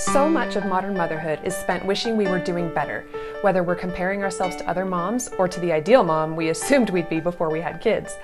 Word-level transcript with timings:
So 0.00 0.30
much 0.30 0.56
of 0.56 0.64
modern 0.64 0.96
motherhood 0.96 1.40
is 1.44 1.54
spent 1.54 1.84
wishing 1.84 2.16
we 2.16 2.26
were 2.26 2.38
doing 2.38 2.72
better, 2.72 3.04
whether 3.42 3.62
we're 3.62 3.74
comparing 3.74 4.22
ourselves 4.22 4.56
to 4.56 4.66
other 4.66 4.86
moms 4.86 5.28
or 5.36 5.46
to 5.46 5.60
the 5.60 5.72
ideal 5.72 6.02
mom 6.02 6.36
we 6.36 6.48
assumed 6.48 6.88
we'd 6.88 7.10
be 7.10 7.20
before 7.20 7.50
we 7.50 7.60
had 7.60 7.82
kids. 7.82 8.16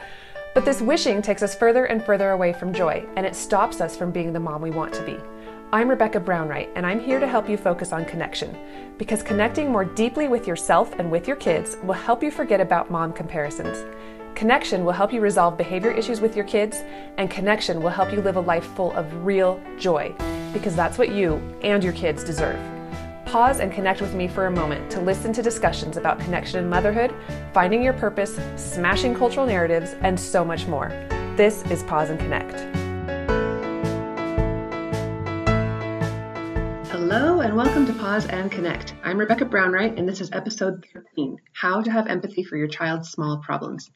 But 0.54 0.64
this 0.64 0.80
wishing 0.80 1.20
takes 1.20 1.42
us 1.42 1.54
further 1.54 1.84
and 1.84 2.02
further 2.02 2.30
away 2.30 2.54
from 2.54 2.72
joy, 2.72 3.04
and 3.16 3.26
it 3.26 3.36
stops 3.36 3.82
us 3.82 3.94
from 3.94 4.10
being 4.10 4.32
the 4.32 4.40
mom 4.40 4.62
we 4.62 4.70
want 4.70 4.94
to 4.94 5.04
be. 5.04 5.18
I'm 5.70 5.90
Rebecca 5.90 6.18
Brownwright, 6.18 6.70
and 6.76 6.86
I'm 6.86 6.98
here 6.98 7.20
to 7.20 7.28
help 7.28 7.46
you 7.46 7.58
focus 7.58 7.92
on 7.92 8.06
connection. 8.06 8.56
Because 8.96 9.22
connecting 9.22 9.70
more 9.70 9.84
deeply 9.84 10.28
with 10.28 10.46
yourself 10.46 10.94
and 10.98 11.10
with 11.10 11.28
your 11.28 11.36
kids 11.36 11.76
will 11.82 11.92
help 11.92 12.22
you 12.22 12.30
forget 12.30 12.62
about 12.62 12.90
mom 12.90 13.12
comparisons. 13.12 13.84
Connection 14.34 14.82
will 14.82 14.92
help 14.92 15.12
you 15.12 15.20
resolve 15.20 15.58
behavior 15.58 15.90
issues 15.90 16.22
with 16.22 16.36
your 16.36 16.46
kids, 16.46 16.78
and 17.18 17.30
connection 17.30 17.82
will 17.82 17.90
help 17.90 18.14
you 18.14 18.22
live 18.22 18.36
a 18.36 18.40
life 18.40 18.64
full 18.64 18.92
of 18.92 19.26
real 19.26 19.60
joy, 19.78 20.14
because 20.56 20.74
that's 20.74 20.96
what 20.96 21.10
you 21.10 21.34
and 21.60 21.84
your 21.84 21.92
kids 21.92 22.24
deserve. 22.24 22.58
Pause 23.26 23.60
and 23.60 23.70
connect 23.70 24.00
with 24.00 24.14
me 24.14 24.26
for 24.26 24.46
a 24.46 24.50
moment 24.50 24.90
to 24.90 25.00
listen 25.02 25.30
to 25.34 25.42
discussions 25.42 25.98
about 25.98 26.18
connection 26.18 26.58
in 26.58 26.70
motherhood, 26.70 27.14
finding 27.52 27.82
your 27.82 27.92
purpose, 27.92 28.38
smashing 28.56 29.14
cultural 29.14 29.44
narratives, 29.44 29.94
and 30.00 30.18
so 30.18 30.46
much 30.46 30.66
more. 30.66 30.88
This 31.36 31.62
is 31.64 31.82
Pause 31.82 32.10
and 32.10 32.20
Connect. 32.20 32.60
Hello, 36.90 37.40
and 37.40 37.54
welcome 37.54 37.84
to 37.84 37.92
Pause 37.92 38.26
and 38.28 38.50
Connect. 38.50 38.94
I'm 39.04 39.18
Rebecca 39.18 39.44
Brownwright, 39.44 39.98
and 39.98 40.08
this 40.08 40.22
is 40.22 40.30
episode 40.32 40.86
13 40.94 41.36
How 41.52 41.82
to 41.82 41.90
Have 41.90 42.06
Empathy 42.06 42.44
for 42.44 42.56
Your 42.56 42.68
Child's 42.68 43.10
Small 43.10 43.42
Problems. 43.44 43.90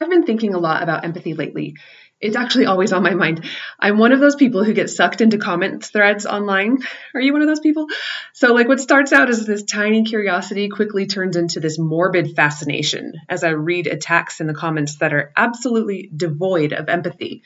I've 0.00 0.10
been 0.10 0.24
thinking 0.24 0.54
a 0.54 0.58
lot 0.58 0.82
about 0.82 1.04
empathy 1.04 1.34
lately. 1.34 1.76
It's 2.20 2.36
actually 2.36 2.66
always 2.66 2.92
on 2.92 3.02
my 3.02 3.14
mind. 3.14 3.46
I'm 3.78 3.96
one 3.96 4.12
of 4.12 4.20
those 4.20 4.36
people 4.36 4.62
who 4.62 4.74
get 4.74 4.90
sucked 4.90 5.22
into 5.22 5.38
comments 5.38 5.88
threads 5.88 6.26
online. 6.26 6.78
Are 7.14 7.20
you 7.20 7.32
one 7.32 7.40
of 7.40 7.48
those 7.48 7.60
people? 7.60 7.86
So, 8.34 8.52
like, 8.52 8.68
what 8.68 8.78
starts 8.78 9.12
out 9.12 9.30
as 9.30 9.46
this 9.46 9.62
tiny 9.62 10.04
curiosity 10.04 10.68
quickly 10.68 11.06
turns 11.06 11.36
into 11.36 11.60
this 11.60 11.78
morbid 11.78 12.36
fascination 12.36 13.14
as 13.28 13.42
I 13.42 13.50
read 13.50 13.86
attacks 13.86 14.40
in 14.40 14.46
the 14.46 14.54
comments 14.54 14.96
that 14.96 15.14
are 15.14 15.32
absolutely 15.34 16.10
devoid 16.14 16.74
of 16.74 16.90
empathy. 16.90 17.42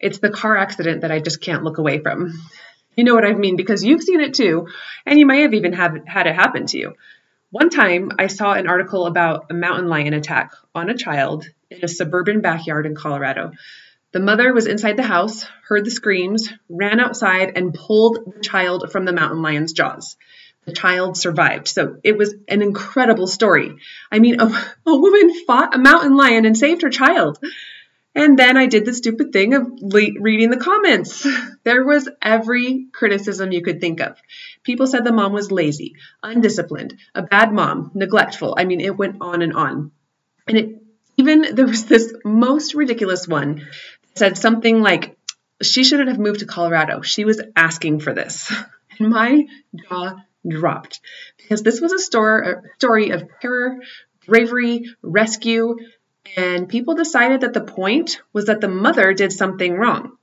It's 0.00 0.18
the 0.18 0.30
car 0.30 0.56
accident 0.56 1.02
that 1.02 1.12
I 1.12 1.20
just 1.20 1.42
can't 1.42 1.62
look 1.62 1.76
away 1.76 1.98
from. 1.98 2.32
You 2.96 3.04
know 3.04 3.14
what 3.14 3.26
I 3.26 3.34
mean 3.34 3.56
because 3.56 3.84
you've 3.84 4.02
seen 4.02 4.20
it 4.20 4.34
too, 4.34 4.68
and 5.04 5.18
you 5.18 5.26
may 5.26 5.42
have 5.42 5.52
even 5.52 5.74
have, 5.74 5.96
had 6.06 6.26
it 6.26 6.34
happen 6.34 6.66
to 6.66 6.78
you. 6.78 6.94
One 7.50 7.68
time, 7.68 8.10
I 8.18 8.28
saw 8.28 8.54
an 8.54 8.68
article 8.68 9.06
about 9.06 9.46
a 9.50 9.54
mountain 9.54 9.88
lion 9.88 10.14
attack 10.14 10.52
on 10.74 10.88
a 10.88 10.96
child 10.96 11.46
in 11.70 11.84
a 11.84 11.88
suburban 11.88 12.40
backyard 12.40 12.86
in 12.86 12.94
Colorado. 12.94 13.52
The 14.14 14.20
mother 14.20 14.54
was 14.54 14.68
inside 14.68 14.96
the 14.96 15.02
house, 15.02 15.44
heard 15.66 15.84
the 15.84 15.90
screams, 15.90 16.48
ran 16.68 17.00
outside, 17.00 17.54
and 17.56 17.74
pulled 17.74 18.34
the 18.36 18.40
child 18.40 18.92
from 18.92 19.04
the 19.04 19.12
mountain 19.12 19.42
lion's 19.42 19.72
jaws. 19.72 20.14
The 20.66 20.72
child 20.72 21.16
survived. 21.16 21.66
So 21.66 21.96
it 22.04 22.16
was 22.16 22.32
an 22.46 22.62
incredible 22.62 23.26
story. 23.26 23.74
I 24.12 24.20
mean, 24.20 24.40
a, 24.40 24.46
a 24.86 24.96
woman 24.96 25.34
fought 25.44 25.74
a 25.74 25.78
mountain 25.78 26.16
lion 26.16 26.46
and 26.46 26.56
saved 26.56 26.82
her 26.82 26.90
child. 26.90 27.40
And 28.14 28.38
then 28.38 28.56
I 28.56 28.66
did 28.66 28.84
the 28.84 28.94
stupid 28.94 29.32
thing 29.32 29.52
of 29.52 29.66
reading 29.82 30.50
the 30.50 30.58
comments. 30.58 31.26
There 31.64 31.82
was 31.82 32.06
every 32.20 32.88
criticism 32.92 33.50
you 33.50 33.62
could 33.62 33.80
think 33.80 34.00
of. 34.02 34.20
People 34.64 34.86
said 34.86 35.02
the 35.02 35.12
mom 35.12 35.32
was 35.32 35.50
lazy, 35.50 35.94
undisciplined, 36.22 36.98
a 37.14 37.22
bad 37.22 37.54
mom, 37.54 37.90
neglectful. 37.94 38.54
I 38.58 38.66
mean, 38.66 38.82
it 38.82 38.98
went 38.98 39.16
on 39.22 39.40
and 39.40 39.54
on. 39.54 39.90
And 40.46 40.58
it 40.58 40.84
even 41.16 41.54
there 41.54 41.66
was 41.66 41.86
this 41.86 42.12
most 42.24 42.74
ridiculous 42.74 43.28
one 43.28 43.66
said 44.16 44.38
something 44.38 44.80
like, 44.80 45.16
she 45.62 45.84
shouldn't 45.84 46.08
have 46.08 46.18
moved 46.18 46.40
to 46.40 46.46
Colorado. 46.46 47.02
She 47.02 47.24
was 47.24 47.40
asking 47.56 48.00
for 48.00 48.12
this. 48.12 48.52
And 48.96 49.10
my 49.10 49.48
jaw 49.74 50.20
dropped 50.48 51.00
because 51.36 51.64
this 51.64 51.80
was 51.80 51.92
a, 51.92 52.18
a 52.18 52.62
story 52.76 53.10
of 53.10 53.28
terror, 53.40 53.80
bravery, 54.24 54.84
rescue, 55.02 55.78
and 56.36 56.68
people 56.68 56.94
decided 56.94 57.40
that 57.40 57.54
the 57.54 57.60
point 57.60 58.20
was 58.32 58.46
that 58.46 58.60
the 58.60 58.68
mother 58.68 59.12
did 59.12 59.32
something 59.32 59.74
wrong. 59.74 60.16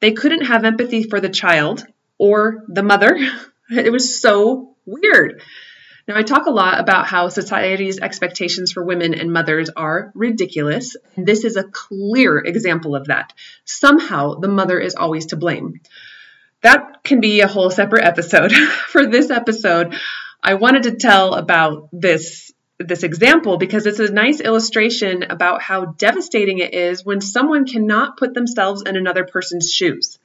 They 0.00 0.12
couldn't 0.12 0.46
have 0.46 0.64
empathy 0.64 1.02
for 1.02 1.20
the 1.20 1.28
child 1.28 1.84
or 2.18 2.64
the 2.68 2.82
mother. 2.82 3.18
It 3.70 3.90
was 3.90 4.20
so 4.20 4.76
weird. 4.84 5.40
Now, 6.06 6.18
I 6.18 6.22
talk 6.22 6.46
a 6.46 6.50
lot 6.50 6.80
about 6.80 7.06
how 7.06 7.28
society's 7.28 7.98
expectations 7.98 8.72
for 8.72 8.84
women 8.84 9.14
and 9.14 9.32
mothers 9.32 9.70
are 9.70 10.12
ridiculous. 10.14 10.96
This 11.16 11.44
is 11.44 11.56
a 11.56 11.64
clear 11.64 12.38
example 12.38 12.94
of 12.94 13.06
that. 13.06 13.32
Somehow, 13.64 14.34
the 14.34 14.48
mother 14.48 14.78
is 14.78 14.94
always 14.94 15.26
to 15.26 15.36
blame. 15.36 15.80
That 16.60 17.04
can 17.04 17.20
be 17.20 17.40
a 17.40 17.48
whole 17.48 17.70
separate 17.70 18.04
episode. 18.04 18.52
for 18.88 19.06
this 19.06 19.30
episode, 19.30 19.94
I 20.42 20.54
wanted 20.54 20.82
to 20.84 20.96
tell 20.96 21.34
about 21.34 21.88
this 21.92 22.50
this 22.80 23.04
example 23.04 23.56
because 23.56 23.86
it's 23.86 24.00
a 24.00 24.12
nice 24.12 24.40
illustration 24.40 25.22
about 25.22 25.62
how 25.62 25.84
devastating 25.84 26.58
it 26.58 26.74
is 26.74 27.04
when 27.04 27.20
someone 27.20 27.66
cannot 27.66 28.16
put 28.16 28.34
themselves 28.34 28.82
in 28.84 28.96
another 28.96 29.24
person's 29.24 29.70
shoes 29.70 30.18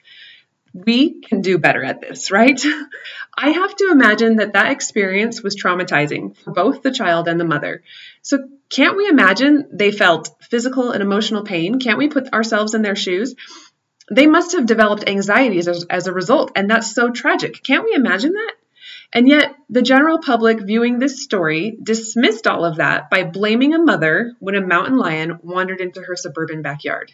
we 0.72 1.20
can 1.20 1.40
do 1.40 1.58
better 1.58 1.82
at 1.82 2.00
this, 2.00 2.30
right? 2.30 2.60
I 3.36 3.50
have 3.50 3.74
to 3.76 3.88
imagine 3.90 4.36
that 4.36 4.52
that 4.52 4.72
experience 4.72 5.42
was 5.42 5.56
traumatizing 5.56 6.36
for 6.36 6.52
both 6.52 6.82
the 6.82 6.92
child 6.92 7.28
and 7.28 7.40
the 7.40 7.44
mother. 7.44 7.82
So, 8.22 8.38
can't 8.68 8.96
we 8.96 9.08
imagine 9.08 9.68
they 9.72 9.90
felt 9.90 10.30
physical 10.42 10.92
and 10.92 11.02
emotional 11.02 11.42
pain? 11.42 11.80
Can't 11.80 11.98
we 11.98 12.08
put 12.08 12.32
ourselves 12.32 12.74
in 12.74 12.82
their 12.82 12.96
shoes? 12.96 13.34
They 14.10 14.26
must 14.26 14.52
have 14.52 14.66
developed 14.66 15.08
anxieties 15.08 15.68
as, 15.68 15.84
as 15.88 16.06
a 16.06 16.12
result, 16.12 16.52
and 16.56 16.70
that's 16.70 16.94
so 16.94 17.10
tragic. 17.10 17.62
Can't 17.62 17.84
we 17.84 17.94
imagine 17.94 18.32
that? 18.32 18.54
And 19.12 19.28
yet, 19.28 19.56
the 19.68 19.82
general 19.82 20.18
public 20.18 20.60
viewing 20.60 20.98
this 20.98 21.22
story 21.22 21.76
dismissed 21.82 22.46
all 22.46 22.64
of 22.64 22.76
that 22.76 23.10
by 23.10 23.24
blaming 23.24 23.74
a 23.74 23.78
mother 23.78 24.34
when 24.38 24.54
a 24.54 24.60
mountain 24.60 24.98
lion 24.98 25.40
wandered 25.42 25.80
into 25.80 26.00
her 26.00 26.14
suburban 26.14 26.62
backyard. 26.62 27.12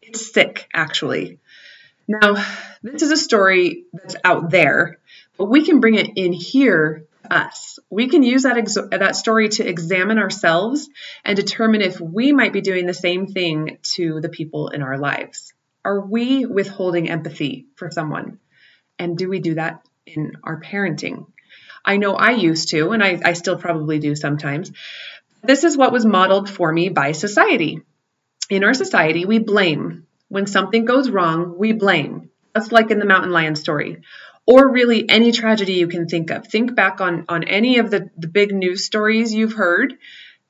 It's 0.00 0.32
sick, 0.32 0.68
actually. 0.72 1.38
Now, 2.08 2.34
this 2.82 3.02
is 3.02 3.10
a 3.10 3.16
story 3.16 3.84
that's 3.92 4.16
out 4.24 4.50
there, 4.50 4.98
we 5.38 5.64
can 5.64 5.80
bring 5.80 5.94
it 5.94 6.10
in 6.16 6.32
here 6.32 7.04
to 7.22 7.34
us. 7.34 7.78
We 7.90 8.08
can 8.08 8.22
use 8.22 8.44
that 8.44 8.56
ex- 8.56 8.78
that 8.90 9.16
story 9.16 9.48
to 9.50 9.68
examine 9.68 10.18
ourselves 10.18 10.88
and 11.24 11.36
determine 11.36 11.82
if 11.82 12.00
we 12.00 12.32
might 12.32 12.52
be 12.52 12.60
doing 12.60 12.86
the 12.86 12.94
same 12.94 13.26
thing 13.26 13.78
to 13.94 14.20
the 14.20 14.28
people 14.28 14.68
in 14.68 14.82
our 14.82 14.98
lives. 14.98 15.52
Are 15.84 16.00
we 16.00 16.46
withholding 16.46 17.08
empathy 17.10 17.66
for 17.76 17.90
someone? 17.90 18.38
And 18.98 19.16
do 19.16 19.28
we 19.28 19.40
do 19.40 19.54
that 19.54 19.86
in 20.06 20.32
our 20.42 20.60
parenting? 20.60 21.26
I 21.84 21.98
know 21.98 22.14
I 22.14 22.30
used 22.32 22.70
to, 22.70 22.90
and 22.90 23.02
I, 23.02 23.20
I 23.24 23.34
still 23.34 23.56
probably 23.56 24.00
do 24.00 24.16
sometimes. 24.16 24.72
This 25.42 25.62
is 25.62 25.76
what 25.76 25.92
was 25.92 26.04
modeled 26.04 26.50
for 26.50 26.72
me 26.72 26.88
by 26.88 27.12
society. 27.12 27.82
In 28.50 28.64
our 28.64 28.74
society, 28.74 29.24
we 29.24 29.38
blame. 29.38 30.06
When 30.28 30.46
something 30.46 30.84
goes 30.84 31.08
wrong, 31.08 31.56
we 31.56 31.72
blame, 31.72 32.30
just 32.56 32.72
like 32.72 32.90
in 32.90 32.98
the 32.98 33.06
mountain 33.06 33.30
lion 33.30 33.54
story. 33.54 34.02
Or 34.46 34.70
really 34.70 35.08
any 35.08 35.32
tragedy 35.32 35.74
you 35.74 35.88
can 35.88 36.06
think 36.06 36.30
of. 36.30 36.46
Think 36.46 36.74
back 36.74 37.00
on, 37.00 37.24
on 37.28 37.44
any 37.44 37.78
of 37.78 37.90
the, 37.90 38.10
the 38.16 38.28
big 38.28 38.54
news 38.54 38.84
stories 38.84 39.34
you've 39.34 39.54
heard. 39.54 39.94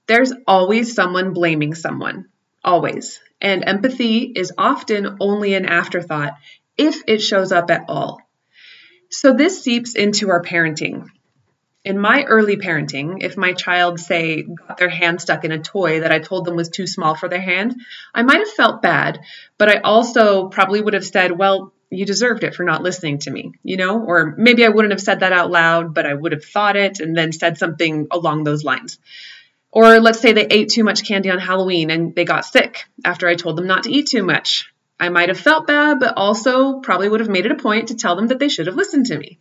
There's 0.07 0.33
always 0.47 0.95
someone 0.95 1.33
blaming 1.33 1.75
someone. 1.75 2.27
Always. 2.63 3.21
And 3.41 3.65
empathy 3.67 4.25
is 4.25 4.53
often 4.59 5.17
only 5.21 5.55
an 5.55 5.67
afterthought 5.67 6.35
if 6.77 7.03
it 7.07 7.19
shows 7.19 7.53
up 7.53 7.71
at 7.71 7.87
all. 7.89 8.21
So 9.11 9.33
this 9.33 9.63
seeps 9.63 9.95
into 9.95 10.31
our 10.31 10.43
parenting 10.43 11.09
in 11.87 12.01
my 12.01 12.25
early 12.25 12.57
parenting, 12.57 13.19
if 13.23 13.37
my 13.37 13.53
child, 13.53 14.01
say, 14.01 14.43
got 14.43 14.77
their 14.77 14.89
hand 14.89 15.21
stuck 15.21 15.45
in 15.45 15.53
a 15.53 15.63
toy 15.63 16.01
that 16.01 16.11
I 16.11 16.19
told 16.19 16.45
them 16.45 16.57
was 16.57 16.69
too 16.69 16.89
small 16.89 17.15
for 17.15 17.29
their 17.29 17.41
hand, 17.41 17.77
I 18.13 18.25
might 18.25 18.41
have 18.41 18.51
felt 18.51 18.83
bad, 18.83 19.21
but 19.57 19.69
I 19.69 19.79
also 19.79 20.49
probably 20.49 20.81
would 20.81 20.95
have 20.95 21.05
said, 21.05 21.31
well, 21.31 21.73
you 21.91 22.05
deserved 22.05 22.45
it 22.45 22.55
for 22.55 22.65
not 22.65 22.83
listening 22.83 23.19
to 23.19 23.31
me, 23.31 23.53
you 23.63 23.77
know? 23.77 24.03
Or 24.03 24.35
maybe 24.37 24.65
I 24.65 24.71
wouldn't 24.71 24.93
have 24.93 25.01
said 25.01 25.21
that 25.21 25.33
out 25.33 25.51
loud, 25.51 25.95
but 25.95 26.07
I 26.07 26.15
would 26.15 26.33
have 26.33 26.45
thought 26.45 26.77
it 26.77 27.01
and 27.01 27.17
then 27.17 27.33
said 27.33 27.59
something 27.59 28.09
along 28.11 28.45
those 28.45 28.65
lines. 28.65 28.99
Or 29.71 30.01
let's 30.01 30.21
say 30.21 30.33
they 30.33 30.47
ate 30.47 30.71
too 30.71 30.85
much 30.85 31.07
candy 31.07 31.31
on 31.31 31.39
Halloween 31.39 31.91
and 31.91 32.15
they 32.15 32.25
got 32.25 32.45
sick 32.45 32.85
after 33.05 33.29
I 33.29 33.35
told 33.35 33.57
them 33.57 33.67
not 33.67 33.85
to 33.85 33.93
eat 33.93 34.09
too 34.09 34.23
much. 34.23 34.73
I 34.99 35.11
might 35.11 35.29
have 35.29 35.39
felt 35.39 35.67
bad, 35.67 36.01
but 36.01 36.17
also 36.17 36.81
probably 36.81 37.09
would 37.09 37.21
have 37.21 37.29
made 37.29 37.47
it 37.47 37.53
a 37.53 37.57
point 37.57 37.89
to 37.89 37.97
tell 37.97 38.17
them 38.17 38.29
that 38.29 38.39
they 38.39 38.49
should 38.49 38.67
have 38.67 38.77
listened 38.77 39.07
to 39.07 39.19
me. 39.19 39.39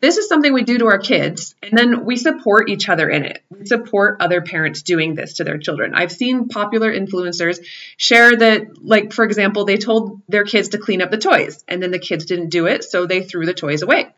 This 0.00 0.16
is 0.16 0.28
something 0.28 0.52
we 0.52 0.62
do 0.62 0.78
to 0.78 0.86
our 0.86 0.98
kids, 0.98 1.56
and 1.62 1.76
then 1.76 2.04
we 2.04 2.16
support 2.16 2.68
each 2.68 2.88
other 2.88 3.08
in 3.08 3.24
it. 3.24 3.42
We 3.50 3.66
support 3.66 4.18
other 4.20 4.40
parents 4.40 4.82
doing 4.82 5.14
this 5.14 5.34
to 5.34 5.44
their 5.44 5.58
children. 5.58 5.94
I've 5.94 6.12
seen 6.12 6.48
popular 6.48 6.92
influencers 6.92 7.58
share 7.96 8.36
that, 8.36 8.84
like, 8.84 9.12
for 9.12 9.24
example, 9.24 9.64
they 9.64 9.76
told 9.76 10.22
their 10.28 10.44
kids 10.44 10.68
to 10.70 10.78
clean 10.78 11.02
up 11.02 11.10
the 11.10 11.18
toys, 11.18 11.64
and 11.66 11.82
then 11.82 11.90
the 11.90 11.98
kids 11.98 12.26
didn't 12.26 12.50
do 12.50 12.66
it, 12.66 12.84
so 12.84 13.06
they 13.06 13.22
threw 13.22 13.44
the 13.44 13.54
toys 13.54 13.82
away. 13.82 14.08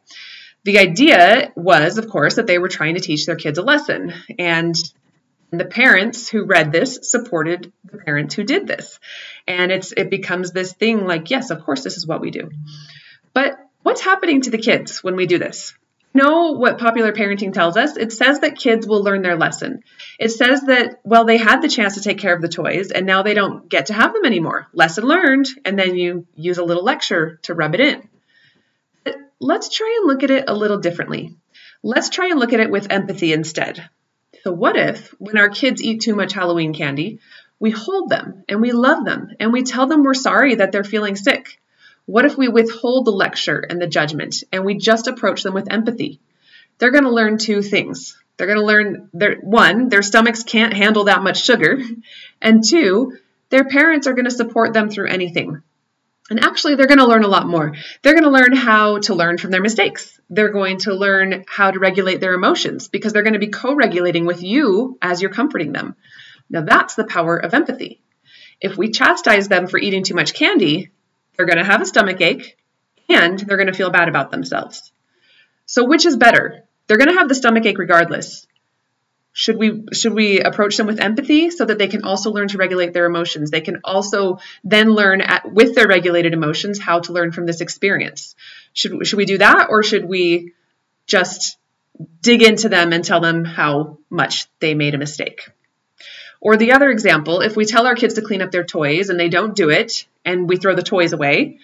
The 0.64 0.78
idea 0.78 1.52
was, 1.56 1.96
of 1.96 2.10
course, 2.10 2.34
that 2.34 2.46
they 2.46 2.58
were 2.58 2.68
trying 2.68 2.94
to 2.94 3.00
teach 3.00 3.24
their 3.24 3.36
kids 3.36 3.58
a 3.58 3.62
lesson, 3.62 4.12
and 4.38 4.74
the 5.50 5.64
parents 5.64 6.28
who 6.28 6.44
read 6.44 6.72
this 6.72 6.98
supported 7.02 7.72
the 7.90 7.98
parents 7.98 8.34
who 8.34 8.44
did 8.44 8.66
this. 8.66 8.98
And 9.48 9.72
it's 9.72 9.92
it 9.92 10.10
becomes 10.10 10.52
this 10.52 10.72
thing 10.72 11.06
like, 11.06 11.30
yes, 11.30 11.50
of 11.50 11.64
course, 11.64 11.82
this 11.82 11.96
is 11.96 12.06
what 12.06 12.20
we 12.20 12.30
do. 12.30 12.50
But 13.32 13.58
What's 13.82 14.00
happening 14.00 14.42
to 14.42 14.50
the 14.50 14.58
kids 14.58 15.02
when 15.02 15.16
we 15.16 15.26
do 15.26 15.38
this? 15.38 15.74
know 16.14 16.52
what 16.52 16.78
popular 16.78 17.12
parenting 17.12 17.52
tells 17.52 17.76
us. 17.76 17.96
It 17.96 18.12
says 18.12 18.40
that 18.40 18.58
kids 18.58 18.86
will 18.86 19.02
learn 19.02 19.22
their 19.22 19.36
lesson. 19.36 19.82
It 20.18 20.30
says 20.30 20.62
that, 20.62 21.00
well, 21.04 21.24
they 21.24 21.36
had 21.36 21.60
the 21.60 21.68
chance 21.68 21.94
to 21.94 22.00
take 22.00 22.18
care 22.18 22.34
of 22.34 22.42
the 22.42 22.48
toys 22.48 22.90
and 22.90 23.06
now 23.06 23.22
they 23.22 23.34
don't 23.34 23.68
get 23.68 23.86
to 23.86 23.94
have 23.94 24.12
them 24.12 24.24
anymore. 24.24 24.66
Lesson 24.72 25.04
learned. 25.04 25.46
And 25.64 25.78
then 25.78 25.94
you 25.96 26.26
use 26.34 26.58
a 26.58 26.64
little 26.64 26.84
lecture 26.84 27.38
to 27.42 27.54
rub 27.54 27.74
it 27.74 27.80
in. 27.80 28.08
But 29.04 29.16
let's 29.38 29.68
try 29.68 29.98
and 30.00 30.08
look 30.08 30.22
at 30.22 30.30
it 30.30 30.44
a 30.48 30.54
little 30.54 30.78
differently. 30.78 31.36
Let's 31.82 32.10
try 32.10 32.28
and 32.28 32.38
look 32.38 32.52
at 32.52 32.60
it 32.60 32.70
with 32.70 32.90
empathy 32.90 33.32
instead. 33.32 33.88
So, 34.42 34.52
what 34.52 34.76
if 34.76 35.14
when 35.18 35.38
our 35.38 35.48
kids 35.48 35.82
eat 35.82 36.00
too 36.00 36.14
much 36.14 36.32
Halloween 36.32 36.74
candy, 36.74 37.20
we 37.58 37.70
hold 37.70 38.08
them 38.08 38.44
and 38.48 38.60
we 38.60 38.72
love 38.72 39.04
them 39.04 39.28
and 39.38 39.52
we 39.52 39.62
tell 39.62 39.86
them 39.86 40.02
we're 40.02 40.14
sorry 40.14 40.56
that 40.56 40.72
they're 40.72 40.84
feeling 40.84 41.16
sick? 41.16 41.59
What 42.10 42.24
if 42.24 42.36
we 42.36 42.48
withhold 42.48 43.04
the 43.04 43.12
lecture 43.12 43.60
and 43.60 43.80
the 43.80 43.86
judgment 43.86 44.42
and 44.50 44.64
we 44.64 44.74
just 44.74 45.06
approach 45.06 45.44
them 45.44 45.54
with 45.54 45.72
empathy? 45.72 46.18
They're 46.78 46.90
going 46.90 47.04
to 47.04 47.10
learn 47.10 47.38
two 47.38 47.62
things. 47.62 48.20
They're 48.36 48.48
going 48.48 48.58
to 48.58 48.64
learn 48.64 49.10
their 49.12 49.36
one, 49.36 49.88
their 49.88 50.02
stomachs 50.02 50.42
can't 50.42 50.72
handle 50.72 51.04
that 51.04 51.22
much 51.22 51.44
sugar, 51.44 51.78
and 52.42 52.64
two, 52.66 53.16
their 53.50 53.62
parents 53.62 54.08
are 54.08 54.14
going 54.14 54.24
to 54.24 54.32
support 54.32 54.72
them 54.72 54.90
through 54.90 55.06
anything. 55.06 55.62
And 56.30 56.42
actually, 56.42 56.74
they're 56.74 56.88
going 56.88 56.98
to 56.98 57.06
learn 57.06 57.22
a 57.22 57.28
lot 57.28 57.46
more. 57.46 57.76
They're 58.02 58.18
going 58.18 58.24
to 58.24 58.30
learn 58.30 58.56
how 58.56 58.98
to 58.98 59.14
learn 59.14 59.38
from 59.38 59.52
their 59.52 59.62
mistakes. 59.62 60.20
They're 60.30 60.48
going 60.48 60.78
to 60.78 60.94
learn 60.94 61.44
how 61.46 61.70
to 61.70 61.78
regulate 61.78 62.20
their 62.20 62.34
emotions 62.34 62.88
because 62.88 63.12
they're 63.12 63.22
going 63.22 63.34
to 63.34 63.38
be 63.38 63.48
co 63.48 63.76
regulating 63.76 64.26
with 64.26 64.42
you 64.42 64.98
as 65.00 65.22
you're 65.22 65.30
comforting 65.30 65.70
them. 65.70 65.94
Now, 66.48 66.62
that's 66.62 66.96
the 66.96 67.04
power 67.04 67.36
of 67.36 67.54
empathy. 67.54 68.00
If 68.60 68.76
we 68.76 68.90
chastise 68.90 69.46
them 69.46 69.68
for 69.68 69.78
eating 69.78 70.02
too 70.02 70.14
much 70.14 70.34
candy, 70.34 70.90
they're 71.40 71.46
going 71.46 71.56
to 71.56 71.64
have 71.64 71.80
a 71.80 71.86
stomach 71.86 72.20
ache 72.20 72.58
and 73.08 73.38
they're 73.38 73.56
going 73.56 73.66
to 73.68 73.72
feel 73.72 73.88
bad 73.88 74.10
about 74.10 74.30
themselves. 74.30 74.92
So 75.64 75.86
which 75.86 76.04
is 76.04 76.18
better? 76.18 76.64
They're 76.86 76.98
going 76.98 77.08
to 77.08 77.18
have 77.18 77.30
the 77.30 77.34
stomach 77.34 77.64
ache 77.64 77.78
regardless. 77.78 78.46
Should 79.32 79.56
we 79.56 79.84
should 79.94 80.12
we 80.12 80.40
approach 80.40 80.76
them 80.76 80.86
with 80.86 81.00
empathy 81.00 81.48
so 81.48 81.64
that 81.64 81.78
they 81.78 81.88
can 81.88 82.04
also 82.04 82.30
learn 82.30 82.48
to 82.48 82.58
regulate 82.58 82.92
their 82.92 83.06
emotions? 83.06 83.50
They 83.50 83.62
can 83.62 83.80
also 83.84 84.40
then 84.64 84.90
learn 84.90 85.22
at, 85.22 85.50
with 85.50 85.74
their 85.74 85.88
regulated 85.88 86.34
emotions 86.34 86.78
how 86.78 87.00
to 87.00 87.14
learn 87.14 87.32
from 87.32 87.46
this 87.46 87.62
experience. 87.62 88.34
Should 88.74 89.06
should 89.06 89.16
we 89.16 89.24
do 89.24 89.38
that 89.38 89.68
or 89.70 89.82
should 89.82 90.04
we 90.04 90.52
just 91.06 91.56
dig 92.20 92.42
into 92.42 92.68
them 92.68 92.92
and 92.92 93.02
tell 93.02 93.20
them 93.20 93.46
how 93.46 93.96
much 94.10 94.46
they 94.58 94.74
made 94.74 94.94
a 94.94 94.98
mistake? 94.98 95.48
Or 96.38 96.58
the 96.58 96.72
other 96.72 96.90
example, 96.90 97.40
if 97.40 97.56
we 97.56 97.64
tell 97.64 97.86
our 97.86 97.94
kids 97.94 98.14
to 98.16 98.20
clean 98.20 98.42
up 98.42 98.50
their 98.50 98.64
toys 98.64 99.08
and 99.08 99.18
they 99.18 99.30
don't 99.30 99.56
do 99.56 99.70
it 99.70 100.06
and 100.24 100.48
we 100.48 100.56
throw 100.56 100.74
the 100.74 100.82
toys 100.82 101.12
away, 101.12 101.58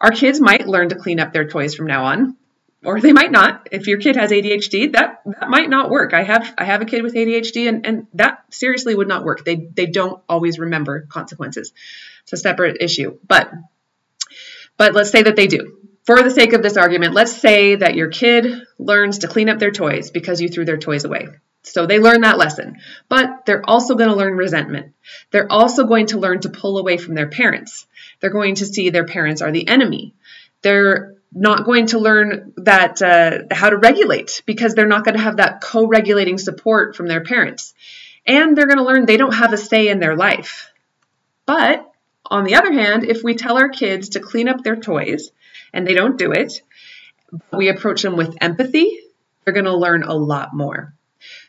our 0.00 0.10
kids 0.10 0.40
might 0.40 0.66
learn 0.66 0.88
to 0.90 0.96
clean 0.96 1.20
up 1.20 1.32
their 1.32 1.48
toys 1.48 1.74
from 1.74 1.86
now 1.86 2.04
on. 2.04 2.36
Or 2.84 3.00
they 3.00 3.12
might 3.12 3.30
not. 3.30 3.68
If 3.70 3.86
your 3.86 3.98
kid 3.98 4.16
has 4.16 4.32
ADHD, 4.32 4.92
that, 4.94 5.22
that 5.24 5.48
might 5.48 5.70
not 5.70 5.88
work. 5.88 6.14
I 6.14 6.24
have 6.24 6.52
I 6.58 6.64
have 6.64 6.82
a 6.82 6.84
kid 6.84 7.04
with 7.04 7.14
ADHD 7.14 7.68
and, 7.68 7.86
and 7.86 8.06
that 8.14 8.42
seriously 8.52 8.96
would 8.96 9.06
not 9.06 9.24
work. 9.24 9.44
They 9.44 9.54
they 9.54 9.86
don't 9.86 10.20
always 10.28 10.58
remember 10.58 11.06
consequences. 11.08 11.72
It's 12.24 12.32
a 12.32 12.36
separate 12.36 12.82
issue. 12.82 13.18
But 13.26 13.52
but 14.76 14.94
let's 14.94 15.10
say 15.10 15.22
that 15.22 15.36
they 15.36 15.46
do. 15.46 15.78
For 16.04 16.20
the 16.20 16.30
sake 16.30 16.52
of 16.54 16.62
this 16.62 16.76
argument, 16.76 17.14
let's 17.14 17.36
say 17.36 17.76
that 17.76 17.94
your 17.94 18.08
kid 18.08 18.62
learns 18.78 19.18
to 19.18 19.28
clean 19.28 19.48
up 19.48 19.60
their 19.60 19.70
toys 19.70 20.10
because 20.10 20.40
you 20.40 20.48
threw 20.48 20.64
their 20.64 20.78
toys 20.78 21.04
away. 21.04 21.28
So 21.62 21.86
they 21.86 22.00
learn 22.00 22.22
that 22.22 22.38
lesson, 22.38 22.78
but 23.08 23.46
they're 23.46 23.64
also 23.64 23.94
going 23.94 24.10
to 24.10 24.16
learn 24.16 24.36
resentment. 24.36 24.94
They're 25.30 25.50
also 25.50 25.86
going 25.86 26.06
to 26.06 26.18
learn 26.18 26.40
to 26.40 26.48
pull 26.48 26.78
away 26.78 26.96
from 26.96 27.14
their 27.14 27.28
parents. 27.28 27.86
They're 28.22 28.30
going 28.30 28.54
to 28.54 28.66
see 28.66 28.88
their 28.88 29.04
parents 29.04 29.42
are 29.42 29.52
the 29.52 29.68
enemy. 29.68 30.14
They're 30.62 31.16
not 31.34 31.64
going 31.64 31.86
to 31.86 31.98
learn 31.98 32.52
that 32.58 33.02
uh, 33.02 33.54
how 33.54 33.70
to 33.70 33.76
regulate 33.76 34.42
because 34.46 34.74
they're 34.74 34.86
not 34.86 35.04
going 35.04 35.16
to 35.16 35.22
have 35.22 35.38
that 35.38 35.60
co-regulating 35.60 36.38
support 36.38 36.94
from 36.94 37.08
their 37.08 37.22
parents. 37.22 37.74
And 38.24 38.56
they're 38.56 38.68
going 38.68 38.78
to 38.78 38.84
learn 38.84 39.06
they 39.06 39.16
don't 39.16 39.34
have 39.34 39.52
a 39.52 39.58
say 39.58 39.88
in 39.88 39.98
their 39.98 40.14
life. 40.14 40.72
But 41.46 41.92
on 42.24 42.44
the 42.44 42.54
other 42.54 42.72
hand, 42.72 43.04
if 43.04 43.24
we 43.24 43.34
tell 43.34 43.58
our 43.58 43.68
kids 43.68 44.10
to 44.10 44.20
clean 44.20 44.48
up 44.48 44.62
their 44.62 44.76
toys 44.76 45.32
and 45.72 45.86
they 45.86 45.94
don't 45.94 46.16
do 46.16 46.30
it, 46.30 46.62
we 47.52 47.68
approach 47.68 48.02
them 48.02 48.16
with 48.16 48.36
empathy, 48.40 49.00
they're 49.44 49.54
going 49.54 49.64
to 49.64 49.76
learn 49.76 50.04
a 50.04 50.14
lot 50.14 50.54
more. 50.54 50.94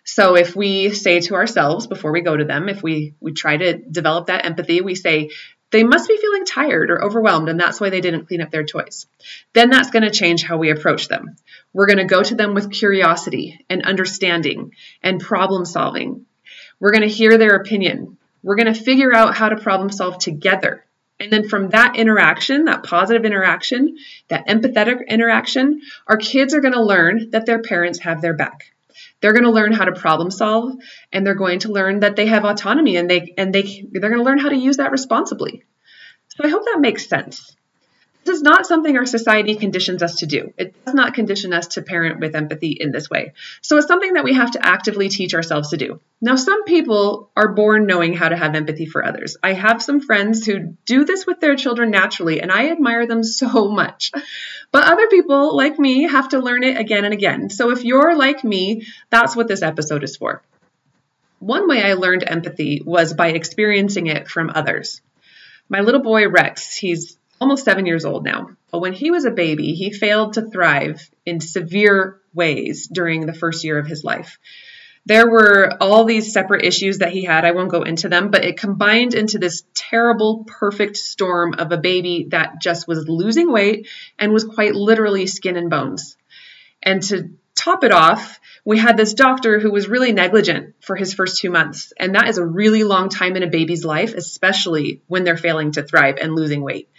So 0.04 0.36
if 0.36 0.56
we 0.56 0.92
say 0.92 1.20
to 1.22 1.36
ourselves 1.36 1.88
before 1.88 2.12
we 2.12 2.22
go 2.22 2.36
to 2.36 2.46
them, 2.46 2.68
if 2.70 2.84
we 2.84 3.16
we 3.20 3.32
try 3.32 3.56
to 3.58 3.78
develop 3.78 4.28
that 4.28 4.46
empathy, 4.46 4.82
we 4.82 4.96
say 4.96 5.30
they 5.74 5.84
must 5.84 6.08
be 6.08 6.18
feeling 6.18 6.46
tired 6.46 6.92
or 6.92 7.04
overwhelmed 7.04 7.50
and 7.50 7.60
that's 7.60 7.82
why 7.82 7.90
they 7.90 8.00
didn't 8.00 8.28
clean 8.28 8.42
up 8.42 8.52
their 8.52 8.64
toys. 8.64 9.08
Then 9.54 9.72
that's 9.72 9.90
going 9.90 10.04
to 10.04 10.12
change 10.12 10.44
how 10.44 10.58
we 10.58 10.70
approach 10.70 11.08
them. 11.08 11.36
We're 11.74 11.88
going 11.88 11.98
to 11.98 12.06
go 12.06 12.22
to 12.22 12.36
them 12.36 12.54
with 12.54 12.72
curiosity 12.72 13.66
and 13.72 13.84
understanding 13.84 14.76
and 15.02 15.20
problem 15.20 15.66
solving. 15.66 16.28
We're 16.80 16.92
going 16.92 17.02
to 17.02 17.08
hear 17.08 17.40
their 17.40 17.56
opinion. 17.56 18.18
We're 18.44 18.56
going 18.56 18.72
to 18.72 18.80
figure 18.80 19.16
out 19.16 19.36
how 19.36 19.50
to 19.50 19.56
problem 19.56 19.90
solve 19.90 20.20
together. 20.20 20.86
And 21.20 21.32
then 21.32 21.50
from 21.50 21.70
that 21.70 21.96
interaction, 21.96 22.66
that 22.66 22.84
positive 22.84 23.26
interaction, 23.26 23.98
that 24.28 24.48
empathetic 24.48 25.08
interaction, 25.08 25.82
our 26.06 26.18
kids 26.18 26.54
are 26.54 26.62
going 26.62 26.74
to 26.74 26.84
learn 26.84 27.32
that 27.32 27.48
their 27.48 27.62
parents 27.62 28.00
have 28.00 28.22
their 28.22 28.34
back. 28.34 28.73
They're 29.24 29.32
going 29.32 29.46
to 29.46 29.52
learn 29.52 29.72
how 29.72 29.86
to 29.86 29.94
problem 29.94 30.30
solve 30.32 30.74
and 31.14 31.26
they're 31.26 31.34
going 31.34 31.60
to 31.60 31.72
learn 31.72 32.02
that 32.02 32.18
they 32.18 32.26
have 32.26 32.44
autonomy 32.44 32.98
and 32.98 33.10
they 33.10 33.34
and 33.38 33.56
they 33.56 33.86
they're 33.90 34.10
going 34.10 34.22
to 34.22 34.26
learn 34.26 34.38
how 34.38 34.50
to 34.50 34.58
use 34.58 34.78
that 34.78 34.92
responsibly. 34.92 35.64
So 36.28 36.44
I 36.44 36.50
hope 36.50 36.66
that 36.66 36.82
makes 36.82 37.08
sense. 37.08 37.56
This 38.26 38.38
is 38.38 38.42
not 38.42 38.66
something 38.66 38.96
our 38.98 39.06
society 39.06 39.56
conditions 39.56 40.02
us 40.02 40.18
to 40.18 40.26
do. 40.26 40.54
It 40.58 40.86
does 40.86 40.94
not 40.94 41.14
condition 41.14 41.52
us 41.52 41.68
to 41.70 41.82
parent 41.82 42.20
with 42.20 42.36
empathy 42.36 42.72
in 42.72 42.92
this 42.92 43.10
way. 43.10 43.34
So 43.62 43.78
it's 43.78 43.88
something 43.88 44.14
that 44.14 44.24
we 44.24 44.34
have 44.34 44.52
to 44.52 44.66
actively 44.66 45.10
teach 45.10 45.34
ourselves 45.34 45.70
to 45.70 45.78
do. 45.78 46.00
Now, 46.22 46.36
some 46.36 46.64
people 46.64 47.30
are 47.36 47.54
born 47.54 47.86
knowing 47.86 48.14
how 48.14 48.30
to 48.30 48.38
have 48.38 48.56
empathy 48.56 48.86
for 48.86 49.06
others. 49.06 49.36
I 49.44 49.54
have 49.54 49.84
some 49.84 50.00
friends 50.00 50.46
who 50.46 50.78
do 50.86 51.04
this 51.04 51.28
with 51.28 51.42
their 51.42 51.58
children 51.58 51.92
naturally, 51.92 52.42
and 52.42 52.50
I 52.50 52.70
admire 52.70 53.08
them 53.08 53.24
so 53.24 53.68
much. 53.72 54.12
But 54.72 54.86
other 54.86 55.08
people, 55.08 55.56
like 55.56 55.78
me, 55.78 56.04
have 56.04 56.30
to 56.30 56.40
learn 56.40 56.64
it 56.64 56.78
again 56.78 57.04
and 57.04 57.14
again. 57.14 57.50
So 57.50 57.72
if 57.72 57.84
you're 57.84 58.16
like 58.16 58.44
me, 58.44 58.88
that's 59.10 59.36
what 59.36 59.50
this 59.50 59.62
episode 59.62 60.04
is 60.04 60.16
for. 60.16 60.42
One 61.40 61.68
way 61.68 61.84
I 61.84 61.96
learned 61.96 62.24
empathy 62.26 62.82
was 62.86 63.14
by 63.14 63.32
experiencing 63.32 64.08
it 64.08 64.30
from 64.30 64.50
others. 64.56 65.02
My 65.68 65.82
little 65.82 66.02
boy 66.02 66.30
Rex, 66.30 66.76
he's 66.76 67.18
almost 67.40 67.66
seven 67.66 67.86
years 67.86 68.06
old 68.06 68.24
now. 68.24 68.50
But 68.72 68.80
when 68.80 68.94
he 68.94 69.12
was 69.12 69.26
a 69.26 69.32
baby, 69.32 69.74
he 69.74 69.92
failed 69.92 70.34
to 70.34 70.50
thrive 70.50 71.10
in 71.26 71.40
severe 71.40 72.20
ways 72.34 72.88
during 72.88 73.26
the 73.26 73.34
first 73.34 73.64
year 73.64 73.78
of 73.78 73.88
his 73.88 74.04
life. 74.04 74.40
There 75.06 75.30
were 75.30 75.74
all 75.82 76.06
these 76.06 76.32
separate 76.32 76.64
issues 76.64 77.00
that 77.00 77.12
he 77.12 77.26
had. 77.26 77.44
I 77.44 77.52
won't 77.52 77.72
go 77.72 77.82
into 77.82 78.08
them, 78.08 78.32
but 78.32 78.46
it 78.46 78.58
combined 78.58 79.14
into 79.14 79.38
this 79.38 79.64
terrible, 79.74 80.46
perfect 80.48 80.96
storm 80.96 81.56
of 81.56 81.74
a 81.74 81.78
baby 81.78 82.28
that 82.30 82.62
just 82.62 82.88
was 82.88 83.10
losing 83.10 83.52
weight 83.52 83.88
and 84.18 84.32
was 84.32 84.46
quite 84.46 84.76
literally 84.76 85.28
skin 85.28 85.58
and 85.58 85.70
bones. 85.70 86.16
And 86.82 87.04
to 87.04 87.32
top 87.56 87.84
it 87.84 87.92
off, 87.92 88.40
we 88.64 88.78
had 88.78 88.96
this 88.96 89.14
doctor 89.14 89.60
who 89.60 89.72
was 89.72 89.90
really 89.90 90.14
negligent 90.14 90.76
for 90.80 90.96
his 90.96 91.14
first 91.14 91.38
two 91.38 91.50
months. 91.50 91.92
And 92.00 92.16
that 92.16 92.30
is 92.30 92.38
a 92.38 92.46
really 92.46 92.86
long 92.86 93.10
time 93.10 93.36
in 93.36 93.44
a 93.44 93.48
baby's 93.48 93.84
life, 93.84 94.14
especially 94.14 95.02
when 95.08 95.26
they're 95.26 95.38
failing 95.38 95.74
to 95.74 95.84
thrive 95.84 96.18
and 96.22 96.34
losing 96.34 96.62
weight. 96.62 96.90